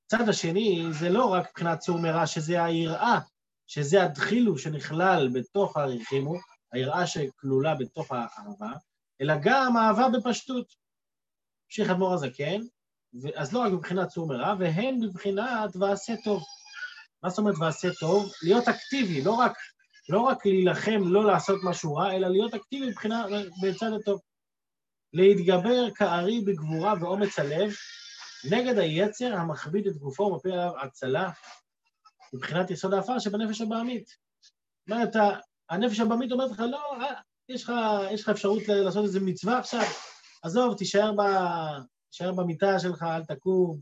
צד 0.07 0.29
השני, 0.29 0.83
זה 0.91 1.09
לא 1.09 1.33
רק 1.33 1.49
מבחינת 1.49 1.81
סור 1.81 1.99
מרע, 1.99 2.27
שזה 2.27 2.65
היראה, 2.65 3.19
שזה 3.67 4.03
הדחילו 4.03 4.59
שנכלל 4.59 5.29
בתוך 5.35 5.77
הרחימו, 5.77 6.35
היראה 6.73 7.07
שכלולה 7.07 7.75
בתוך 7.75 8.13
האהבה, 8.13 8.73
אלא 9.21 9.35
גם 9.43 9.77
אהבה 9.77 10.09
בפשטות. 10.09 10.75
המשיך 11.67 11.91
אדמו"ר 11.91 12.15
הזקן, 12.15 12.61
אז 13.37 13.53
לא 13.53 13.59
רק 13.59 13.73
מבחינת 13.73 14.09
צור 14.09 14.29
מרע, 14.29 14.55
והן 14.59 14.95
מבחינת 15.01 15.77
ועשה 15.81 16.15
טוב. 16.25 16.43
מה 17.23 17.31
זאת 17.31 17.39
אומרת 17.39 17.55
ועשה 17.61 17.89
טוב? 18.01 18.33
להיות 18.43 18.69
אקטיבי, 18.69 19.23
לא 19.23 19.33
רק, 19.33 19.53
לא 20.09 20.21
רק 20.21 20.47
להילחם, 20.47 21.01
לא 21.05 21.25
לעשות 21.25 21.61
משהו 21.65 21.95
רע, 21.95 22.13
אלא 22.13 22.29
להיות 22.29 22.55
אקטיבי 22.55 22.89
מבחינה, 22.91 23.27
בצד 23.63 23.91
הטוב. 24.01 24.21
להתגבר 25.13 25.91
כארי 25.95 26.41
בגבורה 26.41 26.95
ואומץ 27.01 27.39
הלב 27.39 27.73
נגד 28.51 28.79
היצר 28.79 29.35
המכביד 29.35 29.87
את 29.87 29.97
גופו 29.97 30.23
ומפיל 30.23 30.53
עליו 30.53 30.73
הצלה 30.83 31.31
מבחינת 32.33 32.71
יסוד 32.71 32.95
האפר 32.95 33.19
שבנפש 33.19 33.61
הבעמית. 33.61 34.09
זאת 34.09 34.91
אומרת, 34.91 35.17
הנפש 35.71 36.01
הבמית 36.01 36.33
אומרת 36.33 36.51
לך, 36.51 36.61
לא, 36.61 37.03
אה, 37.03 37.21
יש 37.49 37.65
לך, 37.65 37.73
יש 38.11 38.23
לך 38.23 38.29
אפשרות 38.29 38.63
לעשות 38.69 39.05
איזה 39.05 39.21
מצווה 39.21 39.59
עכשיו, 39.59 39.85
עזוב, 40.43 40.77
תישאר, 40.77 41.13
ב, 41.13 41.23
תישאר 42.11 42.33
במיטה 42.33 42.79
שלך, 42.79 43.03
אל 43.03 43.25
תקום. 43.25 43.79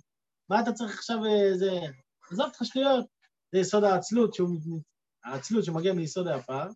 מה 0.51 0.61
אתה 0.61 0.73
צריך 0.73 0.95
עכשיו 0.99 1.19
איזה... 1.25 1.71
אה, 1.71 1.87
עזוב 2.31 2.47
אותך 2.47 2.65
שטויות. 2.65 3.07
זה 3.53 3.59
יסוד 3.59 3.85
העצלות, 3.85 4.35
שהוא, 4.35 4.83
העצלות 5.25 5.65
שמגיע 5.65 5.93
מיסוד 5.93 6.27
העפר. 6.27 6.69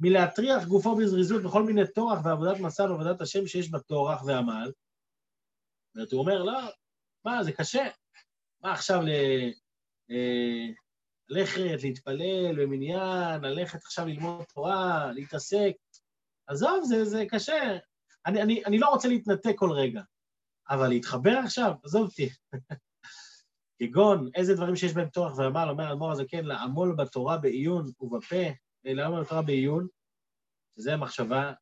מלהטריח 0.00 0.64
גופו 0.64 0.96
בזריזות 0.96 1.42
בכל 1.42 1.62
מיני 1.62 1.82
טורח 1.94 2.18
ועבודת 2.24 2.60
מסע 2.60 2.82
ועבודת 2.82 3.20
השם 3.20 3.46
שיש 3.46 3.70
בה 3.70 3.78
טורח 3.78 4.22
ועמל. 4.24 4.72
זאת 5.96 6.12
הוא 6.12 6.20
אומר, 6.20 6.42
לא, 6.42 6.60
מה, 7.24 7.44
זה 7.44 7.52
קשה. 7.52 7.88
מה 8.62 8.72
עכשיו 8.72 9.02
ל... 9.02 9.10
ללכת, 11.28 11.82
להתפלל 11.82 12.64
במניין, 12.64 13.40
ללכת 13.44 13.84
עכשיו 13.84 14.06
ללמוד 14.06 14.44
תורה, 14.54 15.12
להתעסק. 15.12 15.72
עזוב, 16.46 16.84
זה, 16.84 17.04
זה 17.04 17.24
קשה. 17.28 17.78
אני, 18.26 18.42
אני, 18.42 18.64
אני 18.64 18.78
לא 18.78 18.88
רוצה 18.88 19.08
להתנתק 19.08 19.54
כל 19.56 19.72
רגע, 19.72 20.02
אבל 20.70 20.88
להתחבר 20.88 21.38
עכשיו, 21.44 21.72
עזוב 21.84 22.02
אותי. 22.02 22.28
כגון, 23.78 24.30
איזה 24.34 24.54
דברים 24.54 24.76
שיש 24.76 24.92
בהם 24.92 25.08
תורך 25.08 25.38
ועמל, 25.38 25.66
אומר 25.70 25.84
האדמו"ר 25.84 26.12
הזה, 26.12 26.24
כן, 26.28 26.44
לעמול 26.44 26.96
בתורה 26.98 27.38
בעיון 27.38 27.92
ובפה, 28.00 28.36
אה, 28.86 28.94
לעמול 28.94 29.22
בתורה 29.22 29.42
בעיון, 29.42 29.86
שזה 30.78 30.94
המחשבה. 30.94 31.52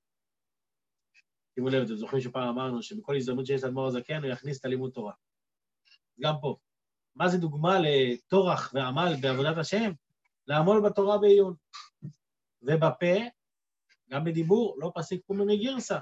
שימו 1.55 1.69
לב, 1.69 1.83
אתם 1.83 1.95
זוכרים 1.95 2.23
שפעם 2.23 2.49
אמרנו 2.49 2.83
שבכל 2.83 3.17
הזדמנות 3.17 3.47
שיש 3.47 3.65
לאדמו"ר 3.65 3.87
הזקן, 3.87 4.25
הוא 4.25 4.33
יכניס 4.33 4.61
את 4.61 4.65
הלימוד 4.65 4.93
תורה. 4.93 5.13
גם 6.21 6.35
פה. 6.41 6.57
מה 7.15 7.29
זה 7.29 7.39
דוגמה 7.39 7.79
לטורח 7.81 8.71
ועמל 8.75 9.15
בעבודת 9.21 9.57
השם? 9.57 9.93
לעמול 10.47 10.81
בתורה 10.81 11.19
בעיון. 11.19 11.55
ובפה, 12.63 13.17
גם 14.11 14.25
בדיבור, 14.25 14.77
לא 14.79 14.93
פסיק 14.95 15.27
פומי 15.27 15.57
מגרסה. 15.57 15.99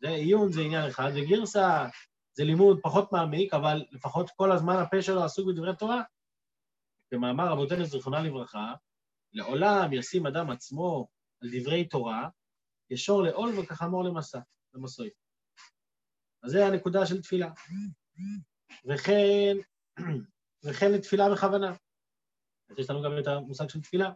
זה 0.00 0.08
עיון 0.08 0.52
זה 0.52 0.60
עניין 0.60 0.88
אחד, 0.88 1.10
וגרסה 1.14 1.86
זה 2.32 2.44
לימוד 2.44 2.80
פחות 2.82 3.12
מעמיק, 3.12 3.54
אבל 3.54 3.84
לפחות 3.90 4.30
כל 4.36 4.52
הזמן 4.52 4.76
הפה 4.76 5.02
שלו 5.02 5.24
עסוק 5.24 5.48
בדברי 5.48 5.76
תורה. 5.76 6.02
במאמר 7.12 7.48
רבותינו 7.48 7.84
זיכרונה 7.84 8.20
לברכה, 8.20 8.74
לעולם 9.32 9.92
ישים 9.92 10.26
אדם 10.26 10.50
עצמו 10.50 11.08
על 11.42 11.48
דברי 11.52 11.88
תורה, 11.88 12.28
ישור 12.90 13.22
לעול 13.22 13.58
וכחמור 13.58 14.04
למסע, 14.04 14.40
למסוי. 14.74 15.10
אז 16.42 16.50
זה 16.50 16.66
הנקודה 16.66 17.06
של 17.06 17.22
תפילה. 17.22 17.50
וכן, 18.84 19.56
וכן 20.64 20.92
לתפילה 20.92 21.30
בכוונה. 21.30 21.74
אז 22.70 22.78
יש 22.78 22.90
לנו 22.90 23.02
גם 23.02 23.18
את 23.18 23.26
המושג 23.26 23.68
של 23.68 23.80
תפילה. 23.80 24.10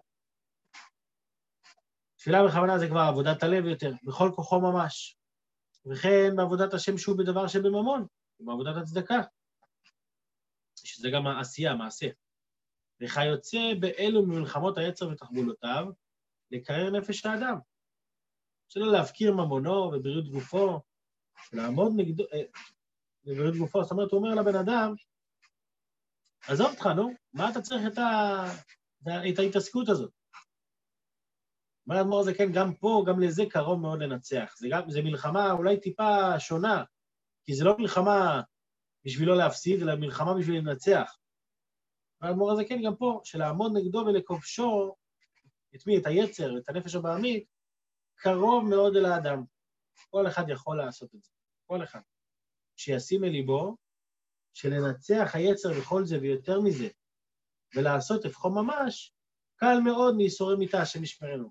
תפילה 2.16 2.46
בכוונה 2.46 2.78
זה 2.78 2.88
כבר 2.88 3.00
עבודת 3.00 3.42
הלב 3.42 3.64
יותר, 3.64 3.92
בכל 4.02 4.30
כוחו 4.34 4.60
ממש. 4.60 5.18
וכן 5.86 6.36
בעבודת 6.36 6.74
השם 6.74 6.98
שהוא 6.98 7.18
בדבר 7.18 7.48
שבממון, 7.48 8.06
בעבודת 8.40 8.76
הצדקה, 8.82 9.20
שזה 10.74 11.08
גם 11.10 11.26
העשייה, 11.26 11.74
מעשה. 11.74 12.06
וכיוצא 13.00 13.58
באלו 13.80 14.26
ממלחמות 14.26 14.78
היצר 14.78 15.08
ותחבולותיו, 15.08 15.86
לקרר 16.50 16.90
נפש 16.90 17.26
האדם. 17.26 17.58
שלא 18.68 18.92
להפקיר 18.92 19.32
ממונו 19.32 19.70
ובריאות 19.70 20.28
גופו, 20.28 20.80
לעמוד 21.52 21.92
נגדו, 21.96 22.24
אה, 22.32 22.42
בבריאות 23.24 23.56
גופו, 23.56 23.82
זאת 23.82 23.92
אומרת, 23.92 24.10
הוא 24.10 24.20
אומר 24.20 24.34
לבן 24.34 24.56
אדם, 24.56 24.94
עזוב 26.48 26.70
אותך, 26.70 26.86
נו, 26.86 27.10
מה 27.32 27.50
אתה 27.50 27.60
צריך 27.60 27.82
את, 27.92 27.98
ה... 27.98 28.44
את 29.02 29.38
ההתעסקות 29.38 29.88
הזאת? 29.88 30.12
אומר 31.86 31.98
האדמו"ר 31.98 32.20
הזה, 32.20 32.34
כן, 32.34 32.52
גם 32.52 32.74
פה, 32.74 33.04
גם 33.06 33.20
לזה 33.20 33.42
קרוב 33.50 33.80
מאוד 33.80 34.02
לנצח. 34.02 34.54
זה, 34.58 34.68
גם, 34.70 34.90
זה 34.90 35.02
מלחמה 35.02 35.52
אולי 35.52 35.80
טיפה 35.80 36.40
שונה, 36.40 36.84
כי 37.44 37.54
זה 37.54 37.64
לא 37.64 37.76
מלחמה 37.78 38.40
בשביל 39.04 39.28
לא 39.28 39.36
להפסיד, 39.36 39.82
אלא 39.82 39.94
מלחמה 39.94 40.34
בשביל 40.34 40.58
לנצח. 40.58 41.16
אומר 42.20 42.30
האדמו"ר 42.30 42.52
הזה, 42.52 42.62
כן, 42.68 42.82
גם 42.84 42.96
פה, 42.96 43.20
שלעמוד 43.24 43.72
נגדו 43.74 43.98
ולכובשו, 43.98 44.94
את 45.74 45.86
מי? 45.86 45.98
את 45.98 46.06
היצר, 46.06 46.58
את 46.58 46.68
הנפש 46.68 46.94
הבעמית, 46.94 47.44
קרוב 48.14 48.64
מאוד 48.64 48.96
אל 48.96 49.04
האדם. 49.04 49.44
כל 50.10 50.26
אחד 50.26 50.48
יכול 50.48 50.76
לעשות 50.76 51.14
את 51.14 51.22
זה, 51.22 51.30
כל 51.66 51.84
אחד. 51.84 52.00
שישים 52.76 53.24
אל 53.24 53.28
ליבו, 53.28 53.76
שלנצח 54.54 55.30
היצר 55.34 55.68
וכל 55.78 56.04
זה 56.04 56.18
ויותר 56.20 56.60
מזה, 56.60 56.88
ולעשות 57.74 58.24
הפכו 58.24 58.50
ממש, 58.50 59.14
קל 59.56 59.78
מאוד 59.84 60.16
מייסורי 60.16 60.56
מיתה, 60.56 60.82
השם 60.82 61.02
ישמרנו. 61.02 61.50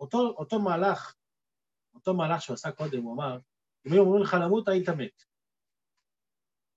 אותו, 0.00 0.18
אותו 0.18 0.58
מהלך, 0.60 1.14
אותו 1.94 2.14
מהלך 2.14 2.42
שהוא 2.42 2.54
עשה 2.54 2.72
קודם, 2.72 3.02
הוא 3.02 3.14
אמר, 3.14 3.38
אם 3.86 3.92
היו 3.92 4.02
אומרים 4.02 4.22
לך 4.22 4.36
למות, 4.40 4.68
היית 4.68 4.88
מת. 4.88 5.22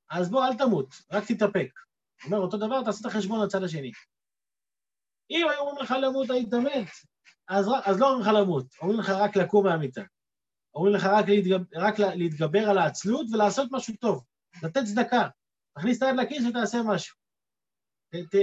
אז 0.09 0.31
בוא, 0.31 0.45
אל 0.45 0.57
תמות, 0.57 0.95
רק 1.11 1.23
תתאפק. 1.27 1.79
הוא 2.23 2.31
אומר, 2.31 2.37
אותו 2.37 2.57
דבר, 2.57 2.83
תעשה 2.83 3.01
את 3.01 3.05
החשבון 3.05 3.45
לצד 3.45 3.63
השני. 3.63 3.91
אם 5.29 5.47
היו 5.49 5.59
אומרים 5.59 5.77
לך 5.83 5.93
למות, 6.01 6.29
היית 6.29 6.53
מת, 6.53 6.87
אז, 7.47 7.65
אז 7.85 7.99
לא 7.99 8.07
אומרים 8.07 8.21
לך 8.21 8.33
למות, 8.41 8.65
אומרים 8.81 8.99
לך 8.99 9.09
רק 9.09 9.35
לקום 9.35 9.65
מהמיטה. 9.65 10.01
אומרים 10.75 10.95
לך 10.95 11.03
רק, 11.03 11.25
להתגבר, 11.27 11.63
רק 11.75 11.99
להתגבר 11.99 12.69
על 12.69 12.77
העצלות 12.77 13.27
ולעשות 13.33 13.69
משהו 13.71 13.93
טוב, 14.01 14.23
לתת 14.63 14.81
צדקה. 14.85 15.29
תכניס 15.77 15.97
את 15.97 16.03
היד 16.03 16.15
לכיס 16.15 16.45
ותעשה 16.45 16.77
משהו. 16.85 17.15
ת, 18.09 18.15
ת, 18.15 18.35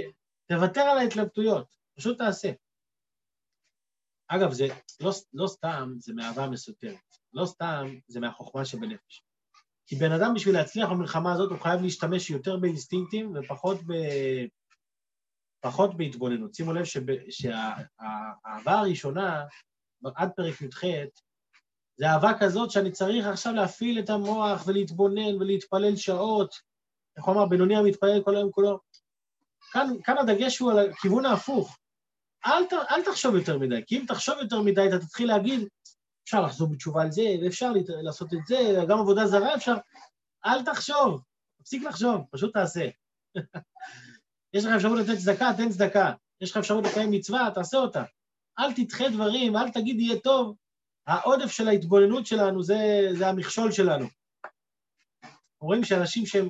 תוותר 0.49 0.81
על 0.81 0.99
ההתלבטויות, 0.99 1.77
פשוט 1.97 2.19
תעשה. 2.19 2.53
אגב, 4.29 4.53
זה 4.53 4.67
לא, 5.01 5.11
לא 5.33 5.47
סתם, 5.47 5.93
זה 5.99 6.15
מאהבה 6.15 6.49
מסותרת. 6.49 7.17
לא 7.33 7.47
סתם, 7.47 7.87
זה 8.09 8.21
מהחוכמה 8.21 8.65
שבנפש. 8.65 9.23
כי 9.87 9.97
בן 9.97 10.13
אדם 10.13 10.35
בשביל 10.35 10.55
להצליח 10.55 10.89
במלחמה 10.89 11.33
הזאת, 11.33 11.51
הוא 11.51 11.59
חייב 11.59 11.83
להשתמש 11.83 12.31
יותר 12.31 12.57
באינסטינקטים 12.57 13.33
ופחות 13.37 13.77
ב... 13.87 13.93
פחות 15.61 15.97
בהתבוננות. 15.97 16.55
שימו 16.55 16.73
לב 16.73 16.85
שהאהבה 17.31 18.73
הראשונה, 18.73 19.45
עד 20.17 20.31
פרק 20.37 20.61
י"ח, 20.63 20.85
זה 21.97 22.07
אהבה 22.07 22.33
כזאת 22.41 22.71
שאני 22.71 22.93
צריך 22.93 23.27
עכשיו 23.27 23.53
להפעיל 23.53 23.99
את 23.99 24.11
המוח 24.11 24.67
ולהתבונן 24.67 25.35
ולהתפלל 25.41 25.97
שעות. 25.97 26.55
איך 27.17 27.25
הוא 27.25 27.35
אמר, 27.35 27.47
בינוני 27.47 27.77
המתפלל 27.77 28.23
כל 28.25 28.37
היום 28.37 28.51
כולו. 28.51 28.79
כאן, 29.73 29.89
כאן 30.05 30.19
הדגש 30.19 30.59
הוא 30.59 30.71
על 30.73 30.91
הכיוון 30.91 31.27
ההפוך. 31.27 31.79
אל, 32.47 32.65
ת, 32.65 32.73
אל 32.73 33.05
תחשוב 33.05 33.35
יותר 33.35 33.59
מדי, 33.59 33.83
כי 33.87 33.99
אם 33.99 34.05
תחשוב 34.09 34.35
יותר 34.43 34.61
מדי, 34.61 34.89
אתה 34.89 34.99
תתחיל 34.99 35.29
להגיד, 35.29 35.69
אפשר 36.25 36.41
לחזור 36.41 36.69
בתשובה 36.69 37.03
על 37.03 37.13
זה, 37.13 37.23
ואפשר 37.43 37.73
לעשות 37.89 38.35
את 38.35 38.47
זה, 38.47 38.57
גם 38.89 38.99
עבודה 38.99 39.27
זרה 39.27 39.55
אפשר. 39.55 39.75
אל 40.47 40.65
תחשוב, 40.65 41.23
תפסיק 41.63 41.83
לחשוב, 41.83 42.25
פשוט 42.31 42.53
תעשה. 42.53 42.89
יש 44.55 44.65
לך 44.65 44.73
אפשרות 44.77 44.99
לתת 44.99 45.19
צדקה, 45.19 45.51
תן 45.57 45.71
צדקה. 45.71 46.13
יש 46.41 46.51
לך 46.51 46.57
אפשרות 46.57 46.85
לקיים 46.85 47.11
מצווה, 47.11 47.51
תעשה 47.55 47.77
אותה. 47.77 48.05
אל 48.59 48.73
תדחה 48.73 49.09
דברים, 49.09 49.57
אל 49.57 49.71
תגיד 49.71 50.01
יהיה 50.01 50.21
טוב. 50.21 50.57
העודף 51.07 51.51
של 51.51 51.69
ההתבוננות 51.69 52.27
שלנו 52.27 52.63
זה, 52.63 53.09
זה 53.13 53.29
המכשול 53.29 53.73
שלנו. 53.73 54.07
רואים 55.61 55.85
שאנשים 55.85 56.27
שהם, 56.27 56.49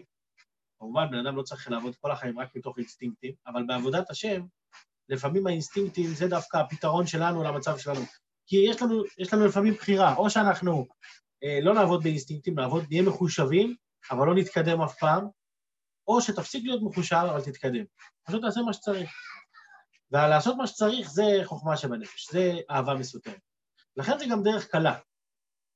כמובן, 0.85 1.11
בן 1.11 1.27
אדם 1.27 1.37
לא 1.37 1.43
צריך 1.43 1.71
לעבוד 1.71 1.97
כל 1.97 2.11
החיים 2.11 2.39
רק 2.39 2.57
מתוך 2.57 2.79
אינסטינקטים, 2.79 3.33
אבל 3.47 3.63
בעבודת 3.67 4.11
השם, 4.11 4.47
לפעמים 5.09 5.47
האינסטינקטים 5.47 6.07
זה 6.07 6.29
דווקא 6.29 6.57
הפתרון 6.57 7.07
שלנו 7.07 7.43
למצב 7.43 7.79
שלנו. 7.79 8.01
כי 8.47 8.57
יש 8.57 8.83
לנו, 8.83 9.03
יש 9.19 9.35
לנו 9.35 9.47
לפעמים 9.47 9.75
בחירה, 9.75 10.17
או 10.17 10.31
שאנחנו 10.31 10.87
אה, 11.45 11.59
לא 11.63 11.75
נעבוד 11.75 12.03
באינסטינקטים, 12.03 12.55
נעבוד, 12.55 12.85
נהיה 12.91 13.03
מחושבים, 13.03 13.75
אבל 14.11 14.27
לא 14.27 14.35
נתקדם 14.35 14.81
אף 14.81 14.99
פעם, 14.99 15.27
או 16.09 16.21
שתפסיק 16.21 16.65
להיות 16.65 16.83
מחושב, 16.83 17.27
אבל 17.31 17.41
תתקדם. 17.41 17.85
פשוט 18.27 18.43
תעשה 18.43 18.61
מה 18.61 18.73
שצריך. 18.73 19.11
ולעשות 20.11 20.57
מה 20.57 20.67
שצריך 20.67 21.11
זה 21.11 21.41
חוכמה 21.45 21.77
שבנפש, 21.77 22.33
זה 22.33 22.53
אהבה 22.71 22.95
מסותרת. 22.95 23.41
לכן 23.97 24.19
זה 24.19 24.25
גם 24.31 24.43
דרך 24.43 24.67
קלה. 24.67 24.99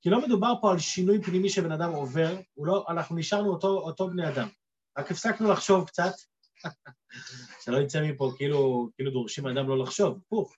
כי 0.01 0.11
לא 0.11 0.27
מדובר 0.27 0.53
פה 0.61 0.71
על 0.71 0.79
שינוי 0.79 1.23
פנימי 1.23 1.49
שבן 1.49 1.73
אדם 1.73 1.93
עובר, 1.93 2.37
לא, 2.57 2.85
אנחנו 2.89 3.17
נשארנו 3.17 3.51
אותו, 3.51 3.69
אותו 3.69 4.09
בני 4.09 4.29
אדם. 4.29 4.49
רק 4.99 5.11
הפסקנו 5.11 5.53
לחשוב 5.53 5.87
קצת, 5.87 6.13
שלא 7.65 7.77
יצא 7.77 8.01
מפה 8.03 8.33
כאילו, 8.37 8.91
כאילו 8.97 9.11
דורשים 9.11 9.47
אדם 9.47 9.69
לא 9.69 9.79
לחשוב, 9.79 10.19
הפוך. 10.27 10.57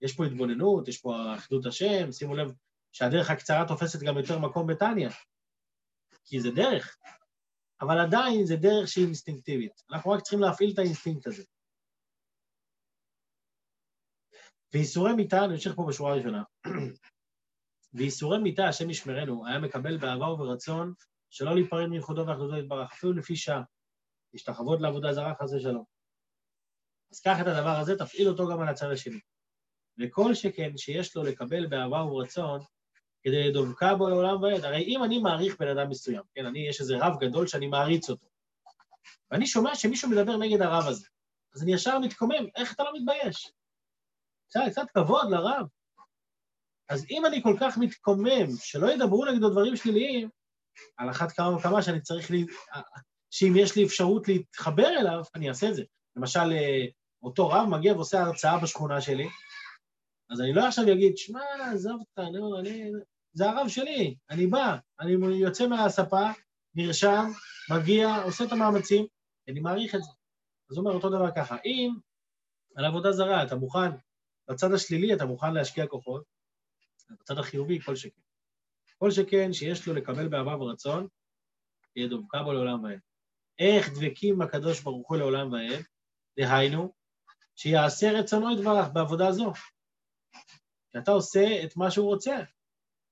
יש 0.00 0.16
פה 0.16 0.26
התבוננות, 0.26 0.88
יש 0.88 1.00
פה 1.00 1.34
אחדות 1.36 1.66
השם, 1.66 2.12
שימו 2.12 2.34
לב 2.34 2.52
שהדרך 2.92 3.30
הקצרה 3.30 3.68
תופסת 3.68 4.02
גם 4.02 4.16
יותר 4.18 4.38
מקום 4.38 4.66
בתניא, 4.66 5.08
כי 6.24 6.40
זה 6.40 6.50
דרך, 6.50 6.96
אבל 7.80 7.98
עדיין 7.98 8.46
זה 8.46 8.56
דרך 8.56 8.88
שהיא 8.88 9.04
אינסטינקטיבית. 9.04 9.82
אנחנו 9.90 10.10
רק 10.10 10.20
צריכים 10.22 10.40
להפעיל 10.40 10.70
את 10.74 10.78
האינסטינקט 10.78 11.26
הזה. 11.26 11.42
וייסורי 14.72 15.12
מיתה, 15.12 15.44
אני 15.44 15.54
אמשיך 15.54 15.74
פה 15.76 15.86
בשורה 15.88 16.12
הראשונה. 16.12 16.42
וייסורי 17.94 18.38
מיתה, 18.38 18.68
השם 18.68 18.90
ישמרנו, 18.90 19.46
היה 19.46 19.58
מקבל 19.58 19.96
באהבה 19.96 20.26
וברצון 20.26 20.94
שלא 21.30 21.54
להיפרד 21.54 21.86
מייחודו 21.86 22.26
ואחדותו 22.26 22.56
יתברך, 22.56 22.92
אפילו 22.92 23.12
לפי 23.12 23.36
שעה. 23.36 23.62
להשתחוות 24.32 24.80
לעבודה 24.80 25.12
זרה, 25.12 25.34
חס 25.34 25.52
ושלום. 25.52 25.84
אז 27.12 27.20
קח 27.20 27.36
את 27.40 27.46
הדבר 27.46 27.76
הזה, 27.80 27.98
תפעיל 27.98 28.28
אותו 28.28 28.48
גם 28.48 28.60
על 28.60 28.68
הצד 28.68 28.90
השני. 28.90 29.20
וכל 29.98 30.34
שכן 30.34 30.76
שיש 30.76 31.16
לו 31.16 31.22
לקבל 31.22 31.66
באהבה 31.66 32.02
וברצון, 32.02 32.60
כדי 33.22 33.48
לדבקה 33.48 33.94
בו 33.94 34.08
לעולם 34.08 34.42
ועד. 34.42 34.64
הרי 34.64 34.82
אם 34.82 35.04
אני 35.04 35.18
מעריך 35.18 35.58
בן 35.58 35.68
אדם 35.68 35.90
מסוים, 35.90 36.22
כן, 36.34 36.46
אני, 36.46 36.68
יש 36.68 36.80
איזה 36.80 36.96
רב 37.00 37.18
גדול 37.20 37.46
שאני 37.46 37.66
מעריץ 37.66 38.10
אותו, 38.10 38.26
ואני 39.30 39.46
שומע 39.46 39.74
שמישהו 39.74 40.10
מדבר 40.10 40.36
נגד 40.36 40.62
הרב 40.62 40.88
הזה, 40.88 41.06
אז 41.54 41.62
אני 41.62 41.74
ישר 41.74 41.98
מתקומם, 41.98 42.46
איך 42.56 42.74
אתה 42.74 42.82
לא 42.82 42.90
מתבייש? 42.94 43.52
קצת, 44.48 44.60
קצת 44.70 44.90
כבוד 44.94 45.30
לרב. 45.30 45.66
אז 46.88 47.06
אם 47.10 47.26
אני 47.26 47.42
כל 47.42 47.56
כך 47.60 47.78
מתקומם 47.78 48.56
שלא 48.60 48.92
ידברו 48.92 49.24
נגדו 49.24 49.50
דברים 49.50 49.76
שליליים, 49.76 50.28
על 50.96 51.10
אחת 51.10 51.32
כמה 51.32 51.56
וכמה 51.56 51.82
שאני 51.82 52.00
צריך, 52.00 52.30
לי, 52.30 52.46
שאם 53.32 53.52
יש 53.56 53.76
לי 53.76 53.84
אפשרות 53.84 54.28
להתחבר 54.28 54.88
אליו, 55.00 55.22
אני 55.34 55.48
אעשה 55.48 55.68
את 55.68 55.74
זה. 55.74 55.82
למשל, 56.16 56.52
אה, 56.52 56.84
אותו 57.22 57.48
רב 57.48 57.68
מגיע 57.68 57.92
ועושה 57.92 58.20
הרצאה 58.20 58.58
בשכונה 58.58 59.00
שלי, 59.00 59.28
אז 60.30 60.40
אני 60.40 60.52
לא 60.52 60.66
עכשיו 60.68 60.84
אגיד, 60.92 61.16
שמע, 61.16 61.40
עזוב 61.72 62.00
אותך, 62.00 62.18
נו, 62.32 62.58
אני... 62.58 62.90
זה 63.32 63.50
הרב 63.50 63.68
שלי, 63.68 64.16
אני 64.30 64.46
בא, 64.46 64.76
אני 65.00 65.12
יוצא 65.36 65.66
מהספה, 65.66 66.30
נרשם, 66.74 67.24
מגיע, 67.70 68.22
עושה 68.24 68.44
את 68.44 68.52
המאמצים, 68.52 69.06
אני 69.48 69.60
מעריך 69.60 69.94
את 69.94 70.02
זה. 70.02 70.10
אז 70.70 70.76
הוא 70.76 70.84
אומר 70.84 70.94
אותו 70.96 71.10
דבר 71.10 71.30
ככה, 71.36 71.56
אם 71.64 71.94
על 72.76 72.84
עבודה 72.84 73.12
זרה 73.12 73.42
אתה 73.42 73.56
מוכן, 73.56 73.90
בצד 74.48 74.72
השלילי 74.72 75.14
אתה 75.14 75.26
מוכן 75.26 75.54
להשקיע 75.54 75.86
כוחות, 75.86 76.24
בצד 77.20 77.38
החיובי 77.38 77.80
כל 77.80 77.96
שכן. 77.96 78.20
כל 78.98 79.10
שכן 79.10 79.52
שיש 79.52 79.88
לו 79.88 79.94
לקבל 79.94 80.28
באהבה 80.28 80.56
ורצון, 80.56 81.06
יהיה 81.96 82.08
דבקה 82.08 82.42
בו 82.42 82.52
לעולם 82.52 82.84
ועד. 82.84 83.00
איך 83.62 83.88
דבקים 83.88 84.42
הקדוש 84.42 84.80
ברוך 84.80 85.08
הוא 85.08 85.16
לעולם 85.16 85.52
ועד? 85.52 85.84
דהיינו, 86.38 86.92
שיעשה 87.56 88.12
רצונו 88.12 88.52
יתברך 88.52 88.88
בעבודה 88.92 89.32
זו. 89.32 89.52
שאתה 90.92 91.10
עושה 91.10 91.64
את 91.64 91.76
מה 91.76 91.90
שהוא 91.90 92.06
רוצה, 92.06 92.36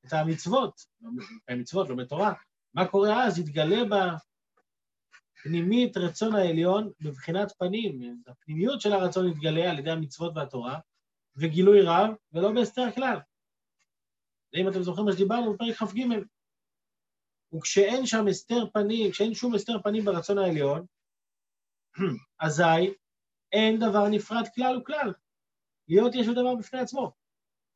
את 0.07 0.13
המצוות, 0.13 0.81
המצוות, 1.49 1.89
לומד 1.89 2.05
תורה. 2.05 2.33
מה 2.75 2.89
קורה 2.89 3.25
אז? 3.25 3.39
יתגלה 3.39 3.79
בפנימית 5.45 5.97
רצון 5.97 6.35
העליון 6.35 6.91
בבחינת 7.01 7.53
פנים. 7.59 8.23
הפנימיות 8.27 8.81
של 8.81 8.93
הרצון 8.93 9.29
יתגלה 9.29 9.71
על 9.71 9.79
ידי 9.79 9.91
המצוות 9.91 10.33
והתורה, 10.37 10.79
וגילוי 11.37 11.81
רב, 11.83 12.15
ולא 12.33 12.53
בהסתר 12.53 12.93
כלל. 12.95 13.19
אם 14.55 14.69
אתם 14.69 14.83
זוכרים 14.83 15.07
מה 15.07 15.13
שדיברנו 15.13 15.55
בפרק 15.55 15.77
כ"ג. 15.77 16.01
וכשאין 17.55 18.07
שם 18.07 18.27
הסתר 18.27 18.65
פנים, 18.73 19.11
כשאין 19.11 19.35
שום 19.35 19.55
הסתר 19.55 19.83
פנים 19.83 20.05
ברצון 20.05 20.39
העליון, 20.39 20.87
אזי 22.41 22.95
אין 23.53 23.79
דבר 23.79 24.09
נפרד 24.09 24.49
כלל 24.55 24.79
וכלל. 24.79 25.13
להיות 25.89 26.15
יש 26.15 26.27
דבר 26.27 26.55
בפני 26.55 26.81
עצמו. 26.81 27.13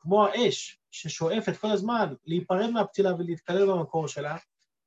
כמו 0.00 0.26
האש 0.26 0.78
ששואפת 0.90 1.56
כל 1.56 1.70
הזמן 1.70 2.14
להיפרד 2.24 2.70
מהפתילה 2.70 3.14
ולהתקלל 3.14 3.66
במקור 3.66 4.08
שלה, 4.08 4.36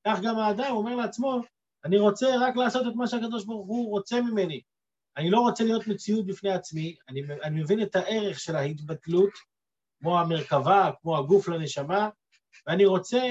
כך 0.07 0.19
גם 0.23 0.39
האדם 0.39 0.71
אומר 0.71 0.95
לעצמו, 0.95 1.41
אני 1.85 1.97
רוצה 1.97 2.27
רק 2.41 2.55
לעשות 2.55 2.87
את 2.87 2.95
מה 2.95 3.07
שהקדוש 3.07 3.45
ברוך 3.45 3.67
הוא 3.67 3.89
רוצה 3.89 4.21
ממני. 4.21 4.61
אני 5.17 5.29
לא 5.29 5.39
רוצה 5.39 5.63
להיות 5.63 5.87
מציאות 5.87 6.25
בפני 6.25 6.51
עצמי, 6.51 6.95
אני, 7.09 7.21
אני 7.43 7.61
מבין 7.61 7.81
את 7.81 7.95
הערך 7.95 8.39
של 8.39 8.55
ההתבטלות, 8.55 9.29
כמו 9.99 10.19
המרכבה, 10.19 10.91
כמו 11.01 11.17
הגוף 11.17 11.47
לנשמה, 11.47 12.09
ואני 12.67 12.85
רוצה 12.85 13.21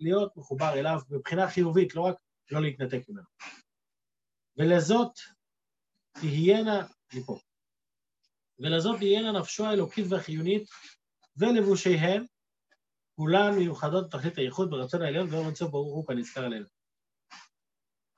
להיות 0.00 0.36
מחובר 0.36 0.72
אליו 0.74 1.00
מבחינה 1.10 1.50
חיובית, 1.50 1.94
לא 1.94 2.00
רק 2.00 2.16
לא 2.50 2.62
להתנתק 2.62 3.08
ממנו. 3.08 3.26
ולזאת 4.56 5.12
תהיינה, 6.12 6.86
אני 7.12 7.22
פה, 7.22 7.38
ולזאת 8.58 8.96
תהיינה 8.98 9.32
נפשו 9.32 9.64
האלוקית 9.64 10.06
והחיונית 10.08 10.68
ולבושיהם, 11.36 12.24
כולן 13.16 13.54
מיוחדות 13.58 14.14
לתכלית 14.14 14.38
הייחוד 14.38 14.70
ברצון 14.70 15.02
העליון 15.02 15.28
ואור 15.30 15.46
אינסוף 15.46 15.70
ברוך 15.70 15.94
הוא 15.94 16.06
כנזכר 16.06 16.44
עלינו. 16.44 16.66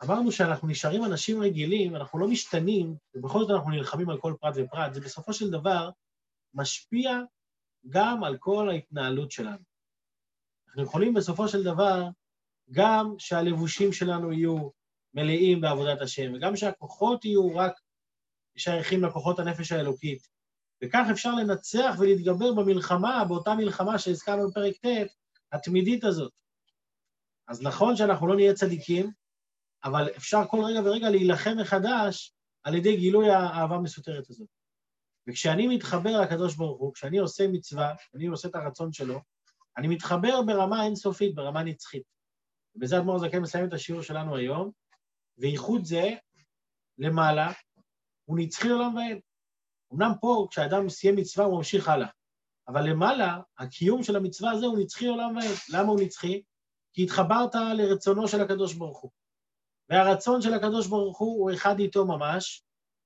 אמרנו 0.05 0.33
שאנחנו 0.33 0.69
נשארים 0.69 1.05
אנשים 1.05 1.43
רגילים, 1.43 1.97
אנחנו 1.97 2.19
לא 2.19 2.29
משתנים, 2.29 2.97
ובכל 3.15 3.39
זאת 3.39 3.51
אנחנו 3.51 3.71
נלחמים 3.71 4.11
על 4.11 4.21
כל 4.21 4.35
פרט 4.41 4.55
ופרט, 4.57 4.95
זה 4.95 5.01
בסופו 5.01 5.33
של 5.33 5.51
דבר 5.51 5.91
משפיע 6.55 7.11
גם 7.89 8.25
על 8.25 8.37
כל 8.39 8.71
ההתנהלות 8.71 9.31
שלנו. 9.31 9.68
אנחנו 10.69 10.83
יכולים 10.83 11.15
בסופו 11.15 11.49
של 11.49 11.65
דבר 11.65 12.05
גם 12.71 13.15
שהלבושים 13.19 13.93
שלנו 13.93 14.33
יהיו 14.33 14.69
מלאים 15.15 15.61
בעבודת 15.61 16.01
השם, 16.01 16.33
וגם 16.35 16.57
שהכוחות 16.57 17.25
יהיו 17.25 17.57
רק 17.57 17.73
שייכים 18.57 19.05
לכוחות 19.05 19.39
הנפש 19.39 19.73
האלוקית. 19.73 20.29
וכך 20.85 21.07
אפשר 21.13 21.35
לנצח 21.35 21.97
ולהתגבר 21.99 22.53
במלחמה, 22.55 23.25
באותה 23.29 23.55
מלחמה 23.55 23.99
שהזכרנו 23.99 24.51
בפרק 24.51 24.75
ט', 24.77 25.13
התמידית 25.53 26.05
הזאת. 26.05 26.33
אז 27.49 27.63
נכון 27.63 27.97
שאנחנו 27.97 28.27
לא 28.27 28.37
נהיה 28.37 28.55
צדיקים, 28.55 29.11
אבל 29.85 30.09
אפשר 30.17 30.45
כל 30.51 30.65
רגע 30.65 30.81
ורגע 30.85 31.11
להילחם 31.11 31.57
מחדש 31.61 32.33
על 32.63 32.75
ידי 32.75 32.97
גילוי 32.97 33.31
האהבה 33.31 33.75
המסותרת 33.75 34.31
הזאת. 34.31 34.49
וכשאני 35.29 35.69
מתחבר 35.69 36.21
לקדוש 36.21 36.57
ברוך 36.57 36.81
הוא, 36.81 36.95
כשאני 36.95 37.19
עושה 37.19 37.49
מצווה, 37.49 37.95
אני 38.15 38.27
עושה 38.27 38.49
את 38.49 38.55
הרצון 38.55 38.93
שלו, 38.93 39.21
אני 39.79 39.89
מתחבר 39.89 40.43
ברמה 40.47 40.85
אינסופית, 40.85 41.35
ברמה 41.35 41.63
נצחית. 41.63 42.03
ובזה 42.75 42.99
אדמו"ר 42.99 43.19
זקן 43.19 43.39
מסיים 43.39 43.69
את 43.69 43.73
השיעור 43.73 44.03
שלנו 44.03 44.37
היום, 44.37 44.71
וייחוד 45.39 45.85
זה, 45.85 46.11
למעלה, 46.99 47.53
הוא 48.25 48.39
נצחי 48.39 48.69
לעולם 48.69 48.97
ועד. 48.97 49.19
אמנם 49.95 50.13
פה, 50.21 50.47
כשאדם 50.51 50.89
סיים 50.89 51.17
מצווה, 51.17 51.47
הוא 51.47 51.57
ממשיך 51.57 51.89
הלאה. 51.89 52.09
אבל 52.69 52.91
למעלה, 52.91 53.39
הקיום 53.59 54.03
של 54.03 54.17
המצווה 54.17 54.51
הזה 54.51 54.67
הוא 54.67 54.79
נצחי 54.79 55.07
לעולם 55.07 55.37
ועד. 55.37 55.57
למה 55.73 55.89
הוא 55.89 56.01
נצחי? 56.01 56.43
כי 56.93 57.03
התחברת 57.03 57.55
לרצונו 57.55 58.29
של 58.29 58.41
הקדוש 58.41 58.75
ברוך 58.75 59.01
הוא. 59.01 59.11
והרצון 59.91 60.43
של 60.43 60.55
הקדוש 60.55 60.87
ברוך 60.87 61.19
הוא 61.19 61.43
הוא 61.43 61.55
אחד 61.55 61.79
איתו 61.79 62.07
ממש, 62.07 62.63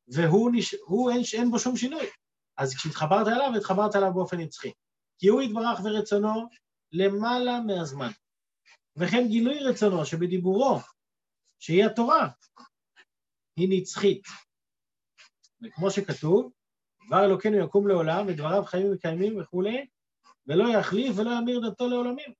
והוא 0.09 0.51
נש... 0.55 0.75
הוא 0.87 1.11
אין, 1.11 1.23
אין 1.35 1.51
בו 1.51 1.59
שום 1.59 1.77
שינוי. 1.77 2.07
אז 2.57 2.75
כשהתחברת 2.75 3.27
אליו, 3.27 3.53
התחברת 3.57 3.97
אליו 3.97 4.15
באופן 4.15 4.37
נצחי. 4.41 4.73
כי 5.23 5.29
הוא 5.29 5.43
יתברך 5.43 5.81
ורצונו 5.85 6.49
למעלה 6.93 7.61
מהזמן. 7.67 8.11
וכן 8.97 9.29
גילוי 9.29 9.59
רצונו 9.59 10.07
שבדיבורו, 10.07 10.79
שהיא 11.59 11.85
התורה, 11.85 12.29
היא 13.57 13.69
נצחית. 13.71 14.23
וכמו 15.63 15.91
שכתוב, 15.91 16.53
דבר 17.07 17.25
אלוקינו 17.25 17.65
יקום 17.65 17.89
לעולם, 17.89 18.27
ודבריו 18.29 18.65
חיים 18.65 18.87
וקיימים 18.93 19.41
וכולי, 19.41 19.87
ולא 20.47 20.79
יחליף 20.79 21.19
ולא 21.19 21.31
ימיר 21.31 21.61
דתו 21.69 21.89
לעולמים. 21.89 22.33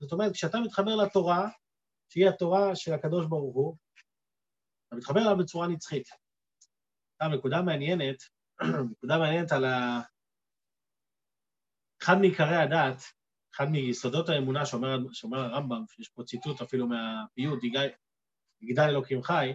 זאת 0.00 0.12
אומרת, 0.12 0.32
כשאתה 0.32 0.58
מתחבר 0.60 0.96
לתורה, 0.96 1.48
שהיא 2.08 2.28
התורה 2.28 2.76
של 2.76 2.92
הקדוש 2.92 3.26
ברוך 3.26 3.54
הוא, 3.54 3.76
אתה 4.88 4.96
מתחבר 4.96 5.20
אליו 5.20 5.36
בצורה 5.38 5.68
נצחית. 5.68 6.08
עכשיו, 7.16 7.38
נקודה 7.38 7.62
מעניינת, 7.62 8.22
נקודה 8.90 9.18
מעניינת 9.18 9.52
על. 9.52 9.64
אחד 12.02 12.14
מעיקרי 12.20 12.56
הדת, 12.56 13.02
אחד 13.54 13.64
מיסודות 13.64 14.28
האמונה 14.28 14.66
שאומר, 14.66 14.98
שאומר 15.12 15.38
הרמב"ם, 15.38 15.84
יש 15.98 16.08
פה 16.08 16.22
ציטוט 16.22 16.60
אפילו 16.60 16.86
מהפיוט, 16.86 17.60
יגדל 18.60 18.82
אלוקים 18.82 19.22
חי, 19.22 19.52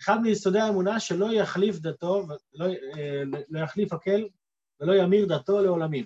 אחד 0.00 0.18
מיסודי 0.22 0.58
האמונה 0.58 1.00
שלא 1.00 1.32
יחליף 1.32 1.76
דתו, 1.76 2.26
לא, 2.52 2.66
אה, 2.66 3.22
לא 3.48 3.60
יחליף 3.60 3.92
הקל 3.92 4.28
ולא 4.80 4.92
ימיר 4.92 5.26
דתו 5.26 5.62
לעולמים. 5.62 6.04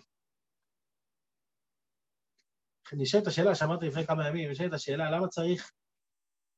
נשאלת 2.92 3.26
השאלה 3.26 3.54
שאמרתי 3.54 3.86
לפני 3.86 4.06
כמה 4.06 4.28
ימים, 4.28 4.50
נשאלת 4.50 4.72
השאלה 4.72 5.10
למה 5.10 5.28
צריך, 5.28 5.72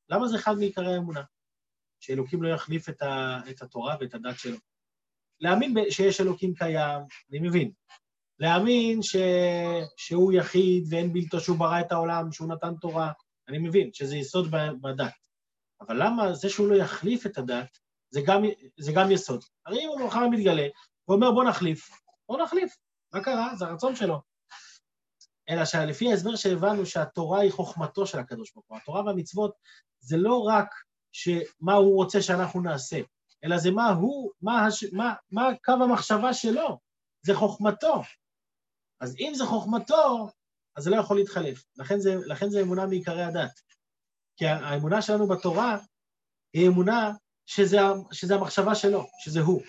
למה 0.08 0.28
זה 0.28 0.36
אחד 0.36 0.54
מעיקרי 0.58 0.94
האמונה? 0.94 1.22
שאלוקים 2.00 2.42
לא 2.42 2.48
יחליף 2.48 2.88
את, 2.88 3.02
ה, 3.02 3.40
את 3.50 3.62
התורה 3.62 3.96
ואת 4.00 4.14
הדת 4.14 4.38
שלו. 4.38 4.56
להאמין 5.40 5.74
שיש 5.90 6.20
אלוקים 6.20 6.54
קיים, 6.54 7.00
אני 7.30 7.38
מבין. 7.48 7.72
להאמין 8.40 9.02
ש, 9.02 9.16
שהוא 9.96 10.32
יחיד 10.32 10.84
ואין 10.90 11.12
בלתו 11.12 11.40
שהוא 11.40 11.58
ברא 11.58 11.80
את 11.80 11.92
העולם, 11.92 12.32
שהוא 12.32 12.48
נתן 12.48 12.74
תורה, 12.80 13.12
אני 13.48 13.58
מבין 13.58 13.90
שזה 13.92 14.16
יסוד 14.16 14.50
בדת. 14.80 15.12
אבל 15.80 16.04
למה 16.04 16.34
זה 16.34 16.48
שהוא 16.48 16.68
לא 16.68 16.74
יחליף 16.74 17.26
את 17.26 17.38
הדת, 17.38 17.78
זה 18.10 18.20
גם, 18.26 18.42
זה 18.78 18.92
גם 18.92 19.10
יסוד. 19.10 19.44
הרי 19.66 19.84
אם 19.84 19.88
הוא 19.88 20.06
מחר 20.06 20.28
מתגלה, 20.28 20.66
הוא 21.04 21.16
אומר 21.16 21.30
בוא 21.30 21.44
נחליף, 21.44 21.90
בוא 22.28 22.42
נחליף. 22.42 22.76
מה 23.12 23.20
קרה? 23.20 23.56
זה 23.56 23.64
הרצון 23.64 23.96
שלו. 23.96 24.20
אלא 25.48 25.64
שלפי 25.64 26.10
ההסבר 26.10 26.36
שהבנו 26.36 26.86
שהתורה 26.86 27.40
היא 27.40 27.52
חוכמתו 27.52 28.06
של 28.06 28.18
הקדוש 28.18 28.52
ברוך 28.54 28.66
הוא. 28.68 28.78
התורה 28.78 29.04
והמצוות 29.04 29.52
זה 30.00 30.16
לא 30.16 30.42
רק 30.42 30.68
מה 31.60 31.74
הוא 31.74 31.94
רוצה 31.94 32.22
שאנחנו 32.22 32.60
נעשה, 32.60 33.00
אלא 33.44 33.58
זה 33.58 33.70
מה 33.70 33.88
הוא, 33.88 34.30
מה, 34.42 34.66
הש, 34.66 34.84
מה, 34.92 35.14
מה 35.30 35.48
קו 35.64 35.72
המחשבה 35.72 36.34
שלו, 36.34 36.78
זה 37.22 37.34
חוכמתו. 37.34 38.02
אז 39.00 39.16
אם 39.20 39.32
זה 39.34 39.44
חוכמתו, 39.44 40.28
אז 40.76 40.84
זה 40.84 40.90
לא 40.90 40.96
יכול 40.96 41.16
להתחלף. 41.16 41.64
לכן 41.76 42.00
זה, 42.00 42.14
לכן 42.26 42.50
זה 42.50 42.60
אמונה 42.60 42.86
מעיקרי 42.86 43.22
הדת. 43.22 43.60
כי 44.36 44.46
האמונה 44.46 45.02
שלנו 45.02 45.28
בתורה 45.28 45.78
היא 46.52 46.68
אמונה 46.68 47.12
שזה, 47.46 47.78
שזה 48.12 48.34
המחשבה 48.34 48.74
שלו, 48.74 49.06
שזה 49.24 49.40
הוא. 49.40 49.62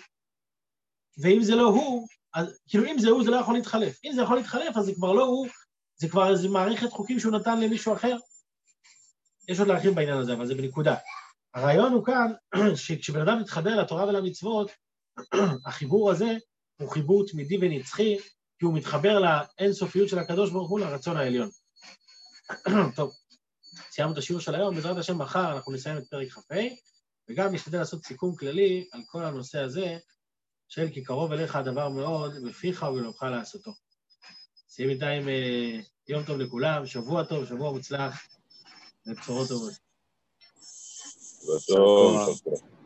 ואם 1.22 1.42
זה 1.42 1.56
לא 1.56 1.68
הוא, 1.68 2.08
אז 2.34 2.58
כאילו 2.68 2.84
אם 2.84 2.98
זה 2.98 3.08
הוא 3.08 3.24
זה 3.24 3.30
לא 3.30 3.36
יכול 3.36 3.54
להתחלף. 3.54 4.00
אם 4.04 4.12
זה 4.12 4.22
יכול 4.22 4.36
להתחלף 4.36 4.76
אז 4.76 4.84
זה 4.84 4.94
כבר 4.94 5.12
לא 5.12 5.24
הוא, 5.24 5.48
זה 5.96 6.08
כבר 6.08 6.30
איזו 6.30 6.48
מערכת 6.48 6.90
חוקים 6.90 7.20
שהוא 7.20 7.32
נתן 7.32 7.60
למישהו 7.60 7.94
אחר. 7.94 8.16
יש 9.48 9.58
עוד 9.58 9.68
להרחיב 9.68 9.94
בעניין 9.94 10.18
הזה, 10.18 10.32
אבל 10.32 10.46
זה 10.46 10.54
בנקודה. 10.54 10.96
הרעיון 11.54 11.92
הוא 11.92 12.04
כאן, 12.04 12.32
שכשבן 12.84 13.20
אדם 13.20 13.40
מתחבר 13.40 13.80
לתורה 13.80 14.04
ולמצוות, 14.08 14.70
החיבור 15.66 16.10
הזה 16.10 16.36
הוא 16.80 16.90
חיבור 16.90 17.26
תמידי 17.26 17.58
ונצחי, 17.60 18.16
כי 18.60 18.64
הוא 18.64 18.74
מתחבר 18.74 19.18
לאינסופיות 19.18 20.08
של 20.08 20.18
הקדוש 20.18 20.50
ברוך 20.50 20.70
הוא 20.70 20.80
לרצון 20.80 21.16
העליון. 21.16 21.48
טוב, 22.96 23.12
סיימנו 23.90 24.12
את 24.12 24.18
השיעור 24.18 24.40
של 24.40 24.54
היום, 24.54 24.74
בעזרת 24.74 24.96
השם 24.96 25.18
מחר 25.18 25.52
אנחנו 25.52 25.72
נסיים 25.72 25.98
את 25.98 26.06
פרק 26.10 26.28
כ"ה, 26.28 26.54
וגם 27.28 27.54
נשתדל 27.54 27.78
לעשות 27.78 28.04
סיכום 28.04 28.36
כללי 28.36 28.88
על 28.92 29.00
כל 29.06 29.24
הנושא 29.24 29.58
הזה 29.58 29.98
של 30.68 30.88
כי 30.94 31.04
קרוב 31.04 31.32
אליך 31.32 31.56
הדבר 31.56 31.88
מאוד, 31.88 32.34
בפיך 32.48 32.82
ובלבך 32.82 33.22
לעשותו. 33.22 33.72
סיים 34.68 34.88
בינתיים 34.88 35.28
אה, 35.28 35.80
יום 36.08 36.24
טוב 36.24 36.38
לכולם, 36.38 36.86
שבוע 36.86 37.24
טוב, 37.24 37.46
שבוע 37.46 37.72
מוצלח, 37.72 38.26
ובשורות 39.06 39.48
טובות. 39.48 39.72
טוב. 41.66 42.79